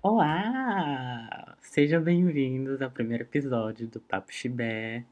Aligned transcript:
Olá! 0.00 1.56
Sejam 1.60 2.00
bem-vindos 2.00 2.80
ao 2.80 2.88
primeiro 2.88 3.24
episódio 3.24 3.88
do 3.88 3.98
Papo 3.98 4.32
Chibé. 4.32 5.04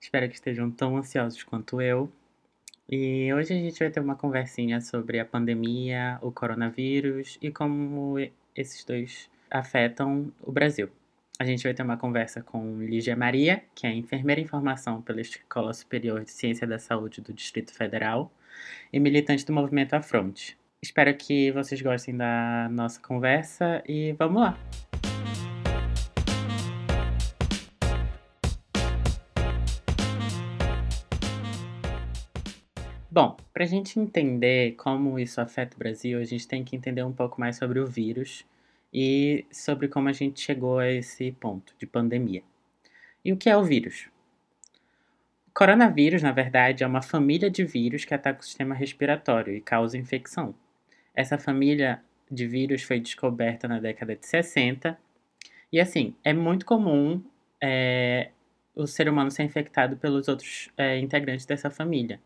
Espero 0.00 0.26
que 0.30 0.36
estejam 0.36 0.70
tão 0.70 0.96
ansiosos 0.96 1.42
quanto 1.42 1.82
eu. 1.82 2.10
E 2.88 3.30
hoje 3.34 3.52
a 3.52 3.56
gente 3.56 3.78
vai 3.78 3.90
ter 3.90 4.00
uma 4.00 4.16
conversinha 4.16 4.80
sobre 4.80 5.20
a 5.20 5.24
pandemia, 5.26 6.18
o 6.22 6.32
coronavírus 6.32 7.38
e 7.42 7.50
como 7.50 8.16
esses 8.54 8.82
dois 8.84 9.28
afetam 9.50 10.32
o 10.40 10.50
Brasil. 10.50 10.88
A 11.38 11.44
gente 11.44 11.64
vai 11.64 11.74
ter 11.74 11.82
uma 11.82 11.98
conversa 11.98 12.42
com 12.42 12.82
Lígia 12.82 13.14
Maria, 13.14 13.62
que 13.74 13.86
é 13.86 13.92
enfermeira 13.92 14.40
em 14.40 14.46
formação 14.46 15.02
pela 15.02 15.20
Escola 15.20 15.74
Superior 15.74 16.24
de 16.24 16.30
Ciência 16.30 16.66
da 16.66 16.78
Saúde 16.78 17.20
do 17.20 17.34
Distrito 17.34 17.74
Federal 17.74 18.32
e 18.90 18.98
militante 18.98 19.44
do 19.44 19.52
movimento 19.52 19.92
Afronte. 19.92 20.56
Espero 20.86 21.12
que 21.16 21.50
vocês 21.50 21.82
gostem 21.82 22.16
da 22.16 22.68
nossa 22.70 23.00
conversa 23.00 23.82
e 23.88 24.12
vamos 24.12 24.40
lá! 24.40 24.56
Bom, 33.10 33.36
para 33.52 33.64
a 33.64 33.66
gente 33.66 33.98
entender 33.98 34.76
como 34.76 35.18
isso 35.18 35.40
afeta 35.40 35.74
o 35.74 35.78
Brasil, 35.78 36.20
a 36.20 36.24
gente 36.24 36.46
tem 36.46 36.62
que 36.62 36.76
entender 36.76 37.02
um 37.02 37.12
pouco 37.12 37.40
mais 37.40 37.56
sobre 37.56 37.80
o 37.80 37.86
vírus 37.86 38.46
e 38.94 39.44
sobre 39.50 39.88
como 39.88 40.08
a 40.08 40.12
gente 40.12 40.40
chegou 40.40 40.78
a 40.78 40.88
esse 40.88 41.32
ponto 41.32 41.74
de 41.80 41.84
pandemia. 41.84 42.44
E 43.24 43.32
o 43.32 43.36
que 43.36 43.50
é 43.50 43.56
o 43.56 43.64
vírus? 43.64 44.08
O 45.48 45.50
coronavírus, 45.52 46.22
na 46.22 46.30
verdade, 46.30 46.84
é 46.84 46.86
uma 46.86 47.02
família 47.02 47.50
de 47.50 47.64
vírus 47.64 48.04
que 48.04 48.14
ataca 48.14 48.40
o 48.40 48.44
sistema 48.44 48.74
respiratório 48.74 49.52
e 49.52 49.60
causa 49.60 49.98
infecção. 49.98 50.54
Essa 51.16 51.38
família 51.38 52.02
de 52.30 52.46
vírus 52.46 52.82
foi 52.82 53.00
descoberta 53.00 53.66
na 53.66 53.80
década 53.80 54.14
de 54.14 54.26
60 54.26 54.98
e, 55.72 55.80
assim, 55.80 56.14
é 56.22 56.32
muito 56.32 56.66
comum 56.66 57.22
é, 57.60 58.30
o 58.74 58.86
ser 58.86 59.08
humano 59.08 59.30
ser 59.30 59.42
infectado 59.44 59.96
pelos 59.96 60.28
outros 60.28 60.68
é, 60.76 60.98
integrantes 60.98 61.46
dessa 61.46 61.70
família. 61.70 62.20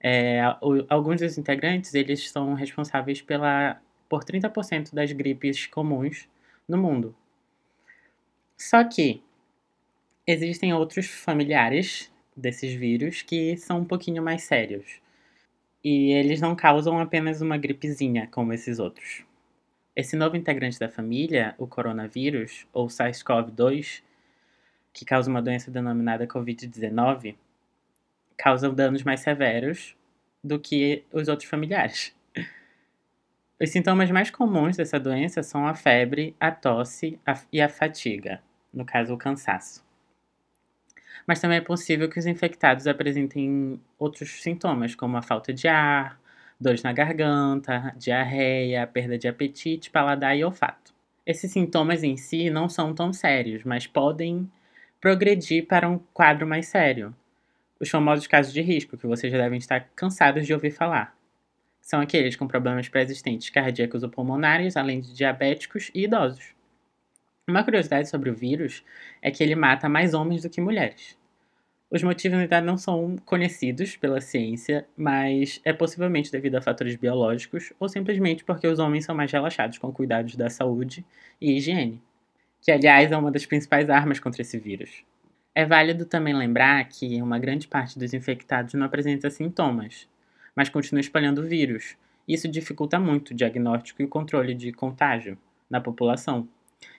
É, 0.00 0.42
o, 0.60 0.84
alguns 0.88 1.20
dos 1.20 1.38
integrantes, 1.38 1.94
eles 1.94 2.30
são 2.30 2.54
responsáveis 2.54 3.22
pela, 3.22 3.80
por 4.08 4.22
30% 4.22 4.94
das 4.94 5.10
gripes 5.12 5.66
comuns 5.66 6.28
no 6.68 6.76
mundo. 6.76 7.16
Só 8.56 8.84
que 8.84 9.22
existem 10.26 10.72
outros 10.74 11.06
familiares 11.06 12.12
desses 12.36 12.74
vírus 12.74 13.22
que 13.22 13.56
são 13.56 13.80
um 13.80 13.84
pouquinho 13.84 14.22
mais 14.22 14.42
sérios. 14.42 15.00
E 15.84 16.12
eles 16.12 16.40
não 16.40 16.56
causam 16.56 16.98
apenas 16.98 17.42
uma 17.42 17.58
gripezinha 17.58 18.26
como 18.28 18.54
esses 18.54 18.78
outros. 18.78 19.22
Esse 19.94 20.16
novo 20.16 20.34
integrante 20.34 20.80
da 20.80 20.88
família, 20.88 21.54
o 21.58 21.66
coronavírus, 21.66 22.66
ou 22.72 22.86
SARS-CoV-2, 22.86 24.02
que 24.94 25.04
causa 25.04 25.30
uma 25.30 25.42
doença 25.42 25.70
denominada 25.70 26.26
Covid-19, 26.26 27.36
causam 28.36 28.74
danos 28.74 29.02
mais 29.02 29.20
severos 29.20 29.94
do 30.42 30.58
que 30.58 31.04
os 31.12 31.28
outros 31.28 31.48
familiares. 31.48 32.14
Os 33.60 33.70
sintomas 33.70 34.10
mais 34.10 34.30
comuns 34.30 34.76
dessa 34.76 34.98
doença 34.98 35.42
são 35.42 35.66
a 35.66 35.74
febre, 35.74 36.34
a 36.40 36.50
tosse 36.50 37.20
a, 37.24 37.38
e 37.52 37.60
a 37.60 37.68
fatiga, 37.68 38.42
no 38.72 38.84
caso, 38.84 39.14
o 39.14 39.18
cansaço. 39.18 39.84
Mas 41.26 41.40
também 41.40 41.58
é 41.58 41.60
possível 41.60 42.08
que 42.08 42.18
os 42.18 42.26
infectados 42.26 42.86
apresentem 42.86 43.80
outros 43.98 44.42
sintomas, 44.42 44.94
como 44.94 45.16
a 45.16 45.22
falta 45.22 45.52
de 45.52 45.68
ar, 45.68 46.20
dores 46.60 46.82
na 46.82 46.92
garganta, 46.92 47.94
diarreia, 47.96 48.86
perda 48.86 49.18
de 49.18 49.28
apetite, 49.28 49.90
paladar 49.90 50.36
e 50.36 50.44
olfato. 50.44 50.92
Esses 51.26 51.50
sintomas 51.50 52.02
em 52.02 52.16
si 52.16 52.50
não 52.50 52.68
são 52.68 52.94
tão 52.94 53.12
sérios, 53.12 53.64
mas 53.64 53.86
podem 53.86 54.50
progredir 55.00 55.66
para 55.66 55.88
um 55.88 55.98
quadro 56.12 56.46
mais 56.46 56.66
sério, 56.66 57.14
os 57.80 57.90
famosos 57.90 58.26
casos 58.26 58.52
de 58.52 58.62
risco, 58.62 58.96
que 58.96 59.06
vocês 59.06 59.32
já 59.32 59.38
devem 59.38 59.58
estar 59.58 59.88
cansados 59.94 60.46
de 60.46 60.54
ouvir 60.54 60.70
falar. 60.70 61.14
São 61.80 62.00
aqueles 62.00 62.36
com 62.36 62.46
problemas 62.46 62.88
pré-existentes 62.88 63.50
cardíacos 63.50 64.02
ou 64.02 64.08
pulmonares, 64.08 64.76
além 64.76 65.00
de 65.00 65.14
diabéticos 65.14 65.90
e 65.94 66.04
idosos. 66.04 66.54
Uma 67.46 67.62
curiosidade 67.62 68.08
sobre 68.08 68.30
o 68.30 68.34
vírus 68.34 68.82
é 69.20 69.30
que 69.30 69.42
ele 69.42 69.54
mata 69.54 69.86
mais 69.86 70.14
homens 70.14 70.42
do 70.42 70.48
que 70.48 70.62
mulheres. 70.62 71.14
Os 71.90 72.02
motivos 72.02 72.38
ainda 72.38 72.58
não 72.62 72.78
são 72.78 73.16
conhecidos 73.26 73.96
pela 73.98 74.18
ciência, 74.18 74.86
mas 74.96 75.60
é 75.62 75.70
possivelmente 75.70 76.32
devido 76.32 76.54
a 76.54 76.62
fatores 76.62 76.96
biológicos 76.96 77.70
ou 77.78 77.86
simplesmente 77.86 78.42
porque 78.44 78.66
os 78.66 78.78
homens 78.78 79.04
são 79.04 79.14
mais 79.14 79.30
relaxados 79.30 79.76
com 79.76 79.92
cuidados 79.92 80.36
da 80.36 80.48
saúde 80.48 81.04
e 81.38 81.52
higiene, 81.52 82.00
que 82.62 82.72
aliás 82.72 83.12
é 83.12 83.16
uma 83.16 83.30
das 83.30 83.44
principais 83.44 83.90
armas 83.90 84.18
contra 84.18 84.40
esse 84.40 84.58
vírus. 84.58 85.04
É 85.54 85.66
válido 85.66 86.06
também 86.06 86.34
lembrar 86.34 86.82
que 86.88 87.20
uma 87.20 87.38
grande 87.38 87.68
parte 87.68 87.98
dos 87.98 88.14
infectados 88.14 88.72
não 88.72 88.86
apresenta 88.86 89.28
sintomas, 89.28 90.08
mas 90.56 90.70
continua 90.70 91.00
espalhando 91.00 91.42
o 91.42 91.46
vírus. 91.46 91.94
Isso 92.26 92.48
dificulta 92.48 92.98
muito 92.98 93.32
o 93.32 93.34
diagnóstico 93.34 94.00
e 94.00 94.06
o 94.06 94.08
controle 94.08 94.54
de 94.54 94.72
contágio 94.72 95.36
na 95.68 95.78
população. 95.78 96.48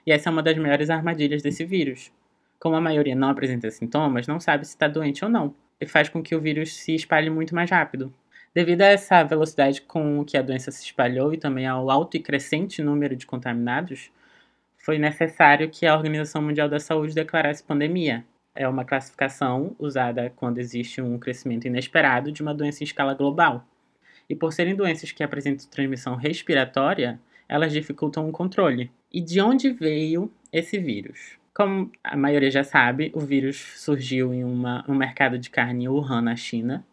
E 0.06 0.12
essa 0.12 0.28
é 0.28 0.32
uma 0.32 0.42
das 0.42 0.56
maiores 0.56 0.90
armadilhas 0.90 1.42
desse 1.42 1.64
vírus. 1.64 2.12
Como 2.58 2.76
a 2.76 2.80
maioria 2.80 3.14
não 3.14 3.28
apresenta 3.28 3.70
sintomas, 3.70 4.26
não 4.26 4.40
sabe 4.40 4.64
se 4.64 4.70
está 4.70 4.88
doente 4.88 5.24
ou 5.24 5.30
não, 5.30 5.54
e 5.80 5.86
faz 5.86 6.08
com 6.08 6.22
que 6.22 6.34
o 6.34 6.40
vírus 6.40 6.74
se 6.74 6.94
espalhe 6.94 7.30
muito 7.30 7.54
mais 7.54 7.70
rápido. 7.70 8.12
Devido 8.54 8.82
a 8.82 8.86
essa 8.86 9.22
velocidade 9.22 9.82
com 9.82 10.24
que 10.24 10.36
a 10.36 10.42
doença 10.42 10.70
se 10.70 10.84
espalhou 10.84 11.34
e 11.34 11.36
também 11.36 11.66
ao 11.66 11.90
alto 11.90 12.16
e 12.16 12.20
crescente 12.20 12.82
número 12.82 13.14
de 13.14 13.26
contaminados, 13.26 14.10
foi 14.78 14.98
necessário 14.98 15.68
que 15.68 15.84
a 15.84 15.94
Organização 15.94 16.40
Mundial 16.40 16.68
da 16.68 16.78
Saúde 16.80 17.14
declarasse 17.14 17.62
pandemia, 17.62 18.24
é 18.56 18.66
uma 18.66 18.84
classificação 18.84 19.76
usada 19.78 20.32
quando 20.34 20.58
existe 20.58 21.02
um 21.02 21.18
crescimento 21.18 21.66
inesperado 21.66 22.32
de 22.32 22.40
uma 22.40 22.54
doença 22.54 22.82
em 22.82 22.86
escala 22.86 23.12
global. 23.12 23.66
E 24.28 24.34
por 24.34 24.52
serem 24.52 24.74
doenças 24.74 25.12
que 25.12 25.22
apresentam 25.22 25.68
transmissão 25.68 26.16
respiratória, 26.16 27.20
elas 27.46 27.72
dificultam 27.72 28.28
o 28.28 28.32
controle. 28.32 28.90
E 29.16 29.22
de 29.22 29.40
onde 29.40 29.70
veio 29.70 30.30
esse 30.52 30.78
vírus? 30.78 31.38
Como 31.54 31.90
a 32.04 32.14
maioria 32.14 32.50
já 32.50 32.62
sabe, 32.62 33.10
o 33.14 33.20
vírus 33.20 33.56
surgiu 33.76 34.34
em 34.34 34.44
uma, 34.44 34.84
um 34.86 34.94
mercado 34.94 35.38
de 35.38 35.48
carne 35.48 35.86
em 35.86 35.88
Wuhan, 35.88 36.20
na 36.20 36.36
China. 36.36 36.84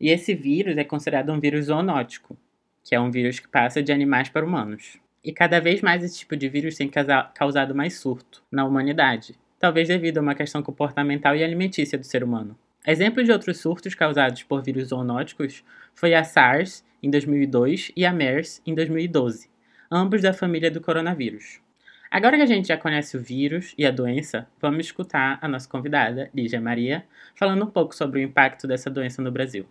E 0.00 0.10
esse 0.10 0.34
vírus 0.34 0.76
é 0.76 0.82
considerado 0.82 1.30
um 1.30 1.38
vírus 1.38 1.66
zoonótico, 1.66 2.36
que 2.82 2.96
é 2.96 3.00
um 3.00 3.12
vírus 3.12 3.38
que 3.38 3.46
passa 3.46 3.80
de 3.80 3.92
animais 3.92 4.28
para 4.28 4.44
humanos. 4.44 4.98
E 5.22 5.32
cada 5.32 5.60
vez 5.60 5.80
mais 5.80 6.02
esse 6.02 6.18
tipo 6.18 6.36
de 6.36 6.48
vírus 6.48 6.74
tem 6.74 6.90
causado 7.32 7.76
mais 7.76 7.94
surto 7.94 8.42
na 8.50 8.64
humanidade 8.64 9.38
talvez 9.60 9.86
devido 9.86 10.16
a 10.16 10.22
uma 10.22 10.34
questão 10.34 10.62
comportamental 10.62 11.36
e 11.36 11.44
alimentícia 11.44 11.98
do 11.98 12.04
ser 12.04 12.24
humano. 12.24 12.58
Exemplo 12.84 13.22
de 13.22 13.30
outros 13.30 13.58
surtos 13.58 13.94
causados 13.94 14.42
por 14.42 14.62
vírus 14.62 14.88
zoonóticos 14.88 15.62
foi 15.94 16.14
a 16.14 16.24
SARS 16.24 16.82
em 17.02 17.10
2002 17.10 17.92
e 17.94 18.06
a 18.06 18.12
MERS 18.12 18.62
em 18.66 18.74
2012, 18.74 19.49
ambos 19.90 20.22
da 20.22 20.32
família 20.32 20.70
do 20.70 20.80
coronavírus. 20.80 21.60
Agora 22.08 22.36
que 22.36 22.42
a 22.42 22.46
gente 22.46 22.68
já 22.68 22.76
conhece 22.76 23.16
o 23.16 23.20
vírus 23.20 23.74
e 23.76 23.84
a 23.84 23.90
doença, 23.90 24.46
vamos 24.60 24.86
escutar 24.86 25.38
a 25.42 25.48
nossa 25.48 25.68
convidada, 25.68 26.30
Lígia 26.32 26.60
Maria, 26.60 27.04
falando 27.34 27.64
um 27.64 27.70
pouco 27.70 27.94
sobre 27.94 28.20
o 28.20 28.22
impacto 28.22 28.68
dessa 28.68 28.88
doença 28.88 29.20
no 29.20 29.32
Brasil. 29.32 29.66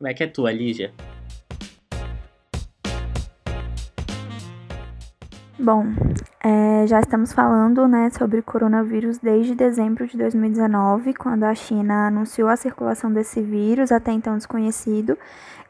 Vai 0.00 0.14
que 0.14 0.24
é 0.24 0.26
tua, 0.26 0.50
Lígia. 0.50 0.92
Bom, 5.62 5.86
é, 6.42 6.88
já 6.88 6.98
estamos 6.98 7.32
falando 7.32 7.86
né, 7.86 8.10
sobre 8.10 8.42
coronavírus 8.42 9.18
desde 9.18 9.54
dezembro 9.54 10.04
de 10.08 10.18
2019, 10.18 11.14
quando 11.14 11.44
a 11.44 11.54
China 11.54 12.08
anunciou 12.08 12.48
a 12.48 12.56
circulação 12.56 13.12
desse 13.12 13.40
vírus, 13.40 13.92
até 13.92 14.10
então 14.10 14.36
desconhecido, 14.36 15.16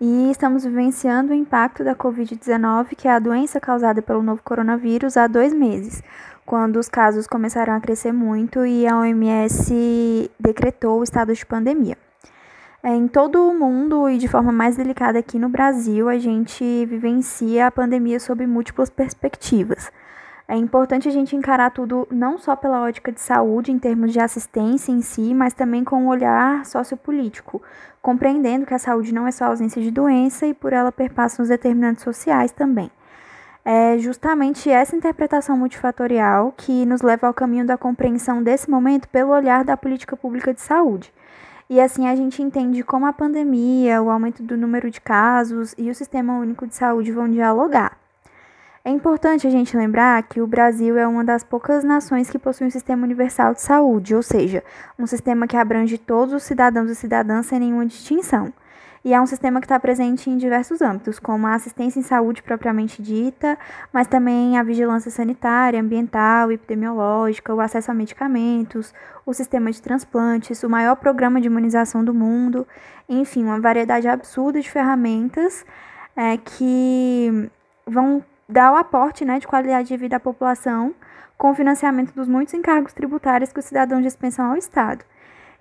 e 0.00 0.30
estamos 0.30 0.64
vivenciando 0.64 1.32
o 1.32 1.34
impacto 1.34 1.84
da 1.84 1.94
Covid-19, 1.94 2.96
que 2.96 3.06
é 3.06 3.10
a 3.10 3.18
doença 3.18 3.60
causada 3.60 4.00
pelo 4.00 4.22
novo 4.22 4.40
coronavírus, 4.42 5.18
há 5.18 5.26
dois 5.26 5.52
meses, 5.52 6.02
quando 6.46 6.78
os 6.78 6.88
casos 6.88 7.26
começaram 7.26 7.74
a 7.74 7.80
crescer 7.80 8.12
muito 8.12 8.64
e 8.64 8.86
a 8.86 8.98
OMS 8.98 10.30
decretou 10.40 11.00
o 11.00 11.04
estado 11.04 11.34
de 11.34 11.44
pandemia. 11.44 11.98
É, 12.84 12.96
em 12.96 13.06
todo 13.06 13.48
o 13.48 13.54
mundo 13.54 14.08
e 14.08 14.18
de 14.18 14.26
forma 14.26 14.50
mais 14.50 14.74
delicada 14.74 15.16
aqui 15.16 15.38
no 15.38 15.48
Brasil, 15.48 16.08
a 16.08 16.18
gente 16.18 16.84
vivencia 16.86 17.68
a 17.68 17.70
pandemia 17.70 18.18
sob 18.18 18.44
múltiplas 18.44 18.90
perspectivas. 18.90 19.92
É 20.48 20.56
importante 20.56 21.08
a 21.08 21.12
gente 21.12 21.36
encarar 21.36 21.70
tudo 21.70 22.08
não 22.10 22.36
só 22.38 22.56
pela 22.56 22.82
ótica 22.82 23.12
de 23.12 23.20
saúde, 23.20 23.70
em 23.70 23.78
termos 23.78 24.12
de 24.12 24.18
assistência 24.18 24.90
em 24.90 25.00
si, 25.00 25.32
mas 25.32 25.54
também 25.54 25.84
com 25.84 26.02
um 26.02 26.08
olhar 26.08 26.66
sociopolítico, 26.66 27.62
compreendendo 28.02 28.66
que 28.66 28.74
a 28.74 28.80
saúde 28.80 29.14
não 29.14 29.28
é 29.28 29.30
só 29.30 29.44
ausência 29.44 29.80
de 29.80 29.92
doença 29.92 30.44
e 30.44 30.52
por 30.52 30.72
ela 30.72 30.90
perpassam 30.90 31.44
os 31.44 31.48
determinantes 31.50 32.02
sociais 32.02 32.50
também. 32.50 32.90
É 33.64 33.96
justamente 33.98 34.68
essa 34.68 34.96
interpretação 34.96 35.56
multifatorial 35.56 36.52
que 36.56 36.84
nos 36.84 37.00
leva 37.00 37.28
ao 37.28 37.34
caminho 37.34 37.64
da 37.64 37.78
compreensão 37.78 38.42
desse 38.42 38.68
momento 38.68 39.08
pelo 39.08 39.30
olhar 39.30 39.64
da 39.64 39.76
política 39.76 40.16
pública 40.16 40.52
de 40.52 40.60
saúde. 40.60 41.12
E 41.68 41.80
assim 41.80 42.06
a 42.06 42.14
gente 42.14 42.42
entende 42.42 42.82
como 42.82 43.06
a 43.06 43.12
pandemia, 43.12 44.02
o 44.02 44.10
aumento 44.10 44.42
do 44.42 44.56
número 44.56 44.90
de 44.90 45.00
casos 45.00 45.74
e 45.78 45.90
o 45.90 45.94
Sistema 45.94 46.38
Único 46.38 46.66
de 46.66 46.74
Saúde 46.74 47.12
vão 47.12 47.28
dialogar. 47.28 47.96
É 48.84 48.90
importante 48.90 49.46
a 49.46 49.50
gente 49.50 49.76
lembrar 49.76 50.20
que 50.24 50.40
o 50.40 50.46
Brasil 50.46 50.98
é 50.98 51.06
uma 51.06 51.22
das 51.22 51.44
poucas 51.44 51.84
nações 51.84 52.28
que 52.28 52.38
possui 52.38 52.66
um 52.66 52.70
sistema 52.70 53.04
universal 53.04 53.54
de 53.54 53.62
saúde, 53.62 54.12
ou 54.12 54.24
seja, 54.24 54.64
um 54.98 55.06
sistema 55.06 55.46
que 55.46 55.56
abrange 55.56 55.96
todos 55.96 56.34
os 56.34 56.42
cidadãos 56.42 56.90
e 56.90 56.96
cidadãs 56.96 57.46
sem 57.46 57.60
nenhuma 57.60 57.86
distinção. 57.86 58.52
E 59.04 59.12
é 59.12 59.20
um 59.20 59.26
sistema 59.26 59.60
que 59.60 59.64
está 59.64 59.80
presente 59.80 60.30
em 60.30 60.36
diversos 60.36 60.80
âmbitos, 60.80 61.18
como 61.18 61.46
a 61.46 61.54
assistência 61.54 61.98
em 61.98 62.02
saúde 62.02 62.40
propriamente 62.40 63.02
dita, 63.02 63.58
mas 63.92 64.06
também 64.06 64.56
a 64.56 64.62
vigilância 64.62 65.10
sanitária, 65.10 65.80
ambiental, 65.80 66.52
epidemiológica, 66.52 67.52
o 67.52 67.60
acesso 67.60 67.90
a 67.90 67.94
medicamentos, 67.94 68.94
o 69.26 69.34
sistema 69.34 69.72
de 69.72 69.82
transplantes, 69.82 70.62
o 70.62 70.70
maior 70.70 70.94
programa 70.94 71.40
de 71.40 71.48
imunização 71.48 72.04
do 72.04 72.14
mundo, 72.14 72.66
enfim, 73.08 73.42
uma 73.42 73.60
variedade 73.60 74.06
absurda 74.06 74.60
de 74.60 74.70
ferramentas 74.70 75.66
é, 76.14 76.36
que 76.36 77.50
vão 77.84 78.24
dar 78.48 78.72
o 78.72 78.76
aporte 78.76 79.24
né, 79.24 79.40
de 79.40 79.48
qualidade 79.48 79.88
de 79.88 79.96
vida 79.96 80.16
à 80.16 80.20
população 80.20 80.94
com 81.36 81.50
o 81.50 81.54
financiamento 81.54 82.14
dos 82.14 82.28
muitos 82.28 82.54
encargos 82.54 82.92
tributários 82.92 83.52
que 83.52 83.58
os 83.58 83.64
cidadãos 83.64 84.02
dispensam 84.02 84.50
ao 84.50 84.56
Estado. 84.56 85.04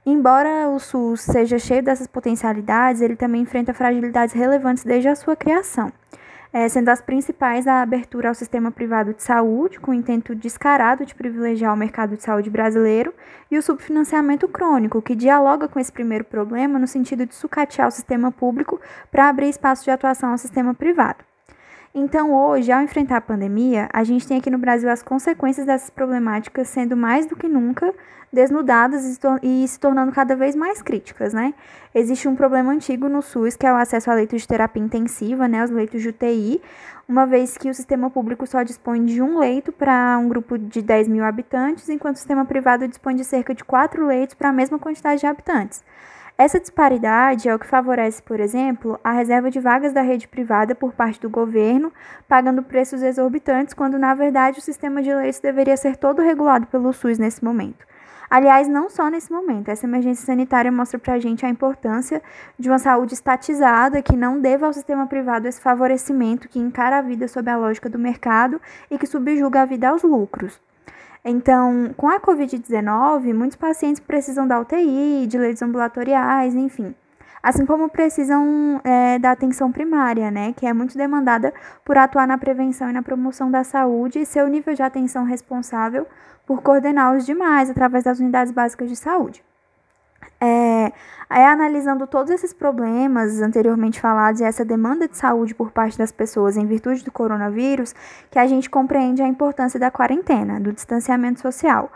Embora 0.03 0.67
o 0.67 0.79
SUS 0.79 1.21
seja 1.21 1.59
cheio 1.59 1.83
dessas 1.83 2.07
potencialidades, 2.07 3.01
ele 3.01 3.15
também 3.15 3.43
enfrenta 3.43 3.71
fragilidades 3.71 4.33
relevantes 4.33 4.83
desde 4.83 5.07
a 5.07 5.15
sua 5.15 5.35
criação, 5.35 5.93
é, 6.51 6.67
sendo 6.67 6.89
as 6.89 6.99
principais 6.99 7.67
a 7.67 7.83
abertura 7.83 8.29
ao 8.29 8.33
sistema 8.33 8.71
privado 8.71 9.13
de 9.13 9.21
saúde, 9.21 9.79
com 9.79 9.91
o 9.91 9.93
intento 9.93 10.33
descarado 10.33 11.05
de 11.05 11.13
privilegiar 11.13 11.71
o 11.71 11.77
mercado 11.77 12.17
de 12.17 12.23
saúde 12.23 12.49
brasileiro, 12.49 13.13
e 13.51 13.59
o 13.59 13.61
subfinanciamento 13.61 14.47
crônico, 14.47 15.03
que 15.03 15.13
dialoga 15.13 15.67
com 15.67 15.79
esse 15.79 15.91
primeiro 15.91 16.23
problema 16.23 16.79
no 16.79 16.87
sentido 16.87 17.23
de 17.27 17.35
sucatear 17.35 17.87
o 17.87 17.91
sistema 17.91 18.31
público 18.31 18.81
para 19.11 19.29
abrir 19.29 19.49
espaço 19.49 19.83
de 19.83 19.91
atuação 19.91 20.31
ao 20.31 20.37
sistema 20.39 20.73
privado. 20.73 21.30
Então, 21.93 22.33
hoje, 22.33 22.71
ao 22.71 22.81
enfrentar 22.81 23.17
a 23.17 23.21
pandemia, 23.21 23.89
a 23.91 24.01
gente 24.05 24.25
tem 24.25 24.37
aqui 24.37 24.49
no 24.49 24.57
Brasil 24.57 24.89
as 24.89 25.03
consequências 25.03 25.65
dessas 25.65 25.89
problemáticas 25.89 26.69
sendo 26.69 26.95
mais 26.95 27.25
do 27.25 27.35
que 27.35 27.49
nunca 27.49 27.93
desnudadas 28.31 29.19
e 29.43 29.67
se 29.67 29.77
tornando 29.77 30.09
cada 30.13 30.33
vez 30.33 30.55
mais 30.55 30.81
críticas, 30.81 31.33
né? 31.33 31.53
Existe 31.93 32.29
um 32.29 32.35
problema 32.35 32.71
antigo 32.71 33.09
no 33.09 33.21
SUS, 33.21 33.57
que 33.57 33.67
é 33.67 33.73
o 33.73 33.75
acesso 33.75 34.09
a 34.09 34.13
leitos 34.13 34.41
de 34.41 34.47
terapia 34.47 34.81
intensiva, 34.81 35.49
né, 35.49 35.61
os 35.65 35.69
leitos 35.69 36.01
de 36.01 36.07
UTI, 36.07 36.61
uma 37.09 37.25
vez 37.25 37.57
que 37.57 37.69
o 37.69 37.73
sistema 37.73 38.09
público 38.09 38.47
só 38.47 38.63
dispõe 38.63 39.03
de 39.03 39.21
um 39.21 39.39
leito 39.39 39.73
para 39.73 40.17
um 40.17 40.29
grupo 40.29 40.57
de 40.57 40.81
10 40.81 41.09
mil 41.09 41.25
habitantes, 41.25 41.89
enquanto 41.89 42.15
o 42.15 42.19
sistema 42.19 42.45
privado 42.45 42.87
dispõe 42.87 43.17
de 43.17 43.25
cerca 43.25 43.53
de 43.53 43.65
quatro 43.65 44.07
leitos 44.07 44.33
para 44.33 44.47
a 44.47 44.53
mesma 44.53 44.79
quantidade 44.79 45.19
de 45.19 45.27
habitantes. 45.27 45.83
Essa 46.43 46.59
disparidade 46.59 47.47
é 47.47 47.53
o 47.53 47.59
que 47.59 47.67
favorece, 47.67 48.19
por 48.19 48.39
exemplo, 48.39 48.99
a 49.03 49.11
reserva 49.11 49.51
de 49.51 49.59
vagas 49.59 49.93
da 49.93 50.01
rede 50.01 50.27
privada 50.27 50.73
por 50.73 50.91
parte 50.91 51.21
do 51.21 51.29
governo, 51.29 51.93
pagando 52.27 52.63
preços 52.63 53.03
exorbitantes, 53.03 53.75
quando 53.75 53.99
na 53.99 54.15
verdade 54.15 54.57
o 54.57 54.61
sistema 54.61 55.03
de 55.03 55.13
leitos 55.13 55.39
deveria 55.39 55.77
ser 55.77 55.95
todo 55.97 56.19
regulado 56.19 56.65
pelo 56.65 56.91
SUS 56.93 57.19
nesse 57.19 57.45
momento. 57.45 57.85
Aliás, 58.27 58.67
não 58.67 58.89
só 58.89 59.07
nesse 59.07 59.31
momento, 59.31 59.69
essa 59.69 59.85
emergência 59.85 60.25
sanitária 60.25 60.71
mostra 60.71 60.97
para 60.97 61.13
a 61.13 61.19
gente 61.19 61.45
a 61.45 61.49
importância 61.49 62.23
de 62.57 62.71
uma 62.71 62.79
saúde 62.79 63.13
estatizada 63.13 64.01
que 64.01 64.17
não 64.17 64.41
deva 64.41 64.65
ao 64.65 64.73
sistema 64.73 65.05
privado 65.05 65.47
esse 65.47 65.61
favorecimento 65.61 66.49
que 66.49 66.57
encara 66.57 66.97
a 66.97 67.01
vida 67.03 67.27
sob 67.27 67.51
a 67.51 67.55
lógica 67.55 67.87
do 67.87 67.99
mercado 67.99 68.59
e 68.89 68.97
que 68.97 69.05
subjuga 69.05 69.61
a 69.61 69.65
vida 69.65 69.89
aos 69.89 70.01
lucros. 70.01 70.59
Então, 71.23 71.93
com 71.95 72.09
a 72.09 72.19
Covid-19, 72.19 73.33
muitos 73.33 73.55
pacientes 73.55 73.99
precisam 73.99 74.47
da 74.47 74.59
UTI, 74.59 75.27
de 75.27 75.37
leitos 75.37 75.61
ambulatoriais, 75.61 76.55
enfim. 76.55 76.95
Assim 77.43 77.65
como 77.65 77.89
precisam 77.89 78.79
é, 78.83 79.17
da 79.17 79.31
atenção 79.31 79.71
primária, 79.71 80.29
né, 80.29 80.53
que 80.53 80.65
é 80.65 80.73
muito 80.73 80.97
demandada 80.97 81.53
por 81.83 81.97
atuar 81.97 82.27
na 82.27 82.37
prevenção 82.37 82.89
e 82.89 82.93
na 82.93 83.01
promoção 83.01 83.49
da 83.49 83.63
saúde 83.63 84.19
e 84.19 84.25
seu 84.25 84.47
nível 84.47 84.73
de 84.73 84.83
atenção 84.83 85.23
responsável 85.23 86.05
por 86.45 86.61
coordenar 86.61 87.15
os 87.15 87.25
demais 87.25 87.69
através 87.69 88.03
das 88.03 88.19
unidades 88.19 88.51
básicas 88.51 88.89
de 88.89 88.95
saúde. 88.95 89.43
É, 90.39 90.91
é 91.29 91.45
analisando 91.45 92.05
todos 92.07 92.31
esses 92.31 92.53
problemas 92.53 93.41
anteriormente 93.41 94.01
falados 94.01 94.41
e 94.41 94.43
essa 94.43 94.65
demanda 94.65 95.07
de 95.07 95.17
saúde 95.17 95.55
por 95.55 95.71
parte 95.71 95.97
das 95.97 96.11
pessoas 96.11 96.57
em 96.57 96.65
virtude 96.65 97.03
do 97.03 97.11
coronavírus 97.11 97.93
que 98.29 98.39
a 98.39 98.47
gente 98.47 98.69
compreende 98.69 99.21
a 99.21 99.27
importância 99.27 99.79
da 99.79 99.91
quarentena, 99.91 100.59
do 100.59 100.73
distanciamento 100.73 101.39
social. 101.39 101.91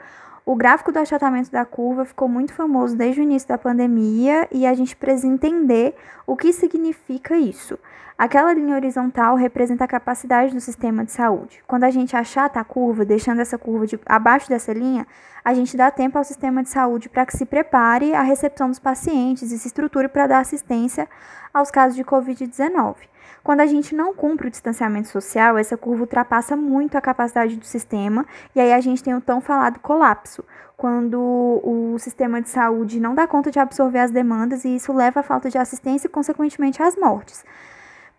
O 0.46 0.56
gráfico 0.56 0.92
do 0.92 1.00
achatamento 1.00 1.50
da 1.50 1.66
curva 1.66 2.06
ficou 2.06 2.30
muito 2.30 2.54
famoso 2.54 2.96
desde 2.96 3.20
o 3.20 3.24
início 3.24 3.50
da 3.50 3.58
pandemia 3.58 4.48
e 4.52 4.68
a 4.68 4.76
gente 4.76 4.96
precisa 4.96 5.26
entender 5.26 5.96
o 6.28 6.38
que 6.38 6.54
significa 6.54 7.36
isso. 7.36 7.80
Aquela 8.16 8.54
linha 8.54 8.76
horizontal 8.76 9.36
representa 9.36 9.86
a 9.86 9.88
capacidade 9.88 10.54
do 10.54 10.62
sistema 10.62 11.04
de 11.04 11.12
saúde. 11.12 11.64
Quando 11.66 11.84
a 11.84 11.90
gente 11.90 12.16
achata 12.16 12.60
a 12.60 12.64
curva, 12.64 13.04
deixando 13.04 13.42
essa 13.42 13.58
curva 13.58 13.88
de, 13.88 14.00
abaixo 14.06 14.48
dessa 14.48 14.72
linha, 14.72 15.08
a 15.44 15.52
gente 15.52 15.76
dá 15.76 15.90
tempo 15.90 16.16
ao 16.16 16.24
sistema 16.24 16.62
de 16.62 16.70
saúde 16.70 17.10
para 17.10 17.26
que 17.26 17.36
se 17.36 17.46
prepare 17.46 18.14
à 18.14 18.22
recepção 18.22 18.70
dos 18.70 18.80
pacientes 18.80 19.52
e 19.52 19.58
se 19.58 19.68
estruture 19.68 20.08
para 20.08 20.28
dar 20.28 20.40
assistência 20.40 21.10
aos 21.52 21.72
casos 21.72 21.96
de 21.96 22.04
Covid-19. 22.04 22.96
Quando 23.44 23.62
a 23.62 23.66
gente 23.66 23.96
não 23.96 24.14
cumpre 24.14 24.48
o 24.48 24.52
distanciamento 24.52 25.08
social, 25.08 25.58
essa 25.58 25.78
curva 25.78 26.02
ultrapassa 26.02 26.56
muito 26.56 26.98
a 26.98 27.02
capacidade 27.02 27.56
do 27.56 27.66
sistema 27.66 28.26
e 28.56 28.60
aí 28.60 28.74
a 28.74 28.80
gente 28.80 29.04
tem 29.04 29.14
o 29.14 29.22
tão 29.22 29.40
falado 29.40 29.80
colapso, 29.80 30.44
quando 30.78 31.20
o 31.20 31.98
sistema 32.00 32.42
de 32.42 32.50
saúde 32.50 33.00
não 33.00 33.16
dá 33.16 33.28
conta 33.28 33.50
de 33.50 33.60
absorver 33.60 34.00
as 34.00 34.12
demandas 34.12 34.66
e 34.66 34.76
isso 34.76 34.92
leva 34.92 35.22
à 35.22 35.24
falta 35.24 35.50
de 35.50 35.58
assistência 35.58 36.08
e, 36.08 36.12
consequentemente, 36.12 36.82
às 36.82 36.96
mortes. 36.96 37.46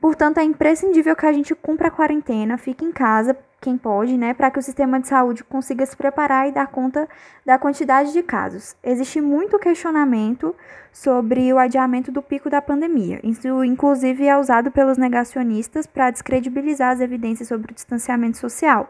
Portanto, 0.00 0.38
é 0.38 0.44
imprescindível 0.44 1.16
que 1.16 1.26
a 1.26 1.32
gente 1.32 1.54
cumpra 1.54 1.88
a 1.88 1.90
quarentena, 1.90 2.58
fique 2.58 2.84
em 2.84 2.92
casa, 2.92 3.36
quem 3.66 3.76
pode, 3.76 4.16
né, 4.16 4.32
para 4.32 4.48
que 4.48 4.60
o 4.60 4.62
sistema 4.62 5.00
de 5.00 5.08
saúde 5.08 5.42
consiga 5.42 5.84
se 5.84 5.96
preparar 5.96 6.48
e 6.48 6.52
dar 6.52 6.68
conta 6.68 7.08
da 7.44 7.58
quantidade 7.58 8.12
de 8.12 8.22
casos. 8.22 8.76
Existe 8.80 9.20
muito 9.20 9.58
questionamento 9.58 10.54
sobre 10.92 11.52
o 11.52 11.58
adiamento 11.58 12.12
do 12.12 12.22
pico 12.22 12.48
da 12.48 12.62
pandemia. 12.62 13.18
Isso, 13.24 13.64
inclusive, 13.64 14.24
é 14.24 14.38
usado 14.38 14.70
pelos 14.70 14.96
negacionistas 14.96 15.84
para 15.84 16.12
descredibilizar 16.12 16.92
as 16.92 17.00
evidências 17.00 17.48
sobre 17.48 17.72
o 17.72 17.74
distanciamento 17.74 18.38
social. 18.38 18.88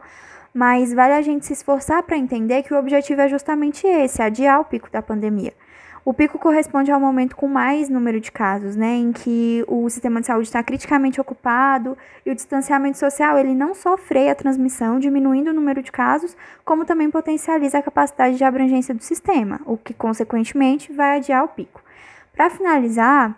Mas 0.53 0.93
vale 0.93 1.13
a 1.13 1.23
gente 1.23 1.47
se 1.47 1.53
esforçar 1.53 2.03
para 2.03 2.15
entender 2.15 2.61
que 2.61 2.71
o 2.71 2.77
objetivo 2.77 3.21
é 3.21 3.27
justamente 3.27 3.87
esse, 3.87 4.21
adiar 4.21 4.61
o 4.61 4.65
pico 4.65 4.91
da 4.91 5.01
pandemia. 5.01 5.53
O 6.07 6.13
pico 6.13 6.39
corresponde 6.39 6.89
ao 6.89 7.01
momento 7.01 7.35
com 7.35 7.49
mais 7.49 7.89
número 7.89 8.21
de 8.21 8.31
casos, 8.31 8.77
né, 8.77 8.95
em 8.95 9.11
que 9.11 9.61
o 9.67 9.89
sistema 9.89 10.21
de 10.21 10.27
saúde 10.27 10.47
está 10.47 10.63
criticamente 10.63 11.19
ocupado 11.19 11.97
e 12.25 12.31
o 12.31 12.33
distanciamento 12.33 12.97
social 12.97 13.37
ele 13.37 13.53
não 13.53 13.75
só 13.75 13.97
freia 13.97 14.31
a 14.31 14.35
transmissão, 14.35 14.99
diminuindo 14.99 15.49
o 15.49 15.53
número 15.53 15.83
de 15.83 15.91
casos, 15.91 16.37
como 16.63 16.85
também 16.85 17.11
potencializa 17.11 17.79
a 17.79 17.83
capacidade 17.83 18.37
de 18.37 18.43
abrangência 18.45 18.95
do 18.95 19.03
sistema, 19.03 19.59
o 19.65 19.75
que 19.75 19.93
consequentemente 19.93 20.93
vai 20.93 21.17
adiar 21.17 21.43
o 21.43 21.49
pico. 21.49 21.83
Para 22.33 22.49
finalizar, 22.49 23.37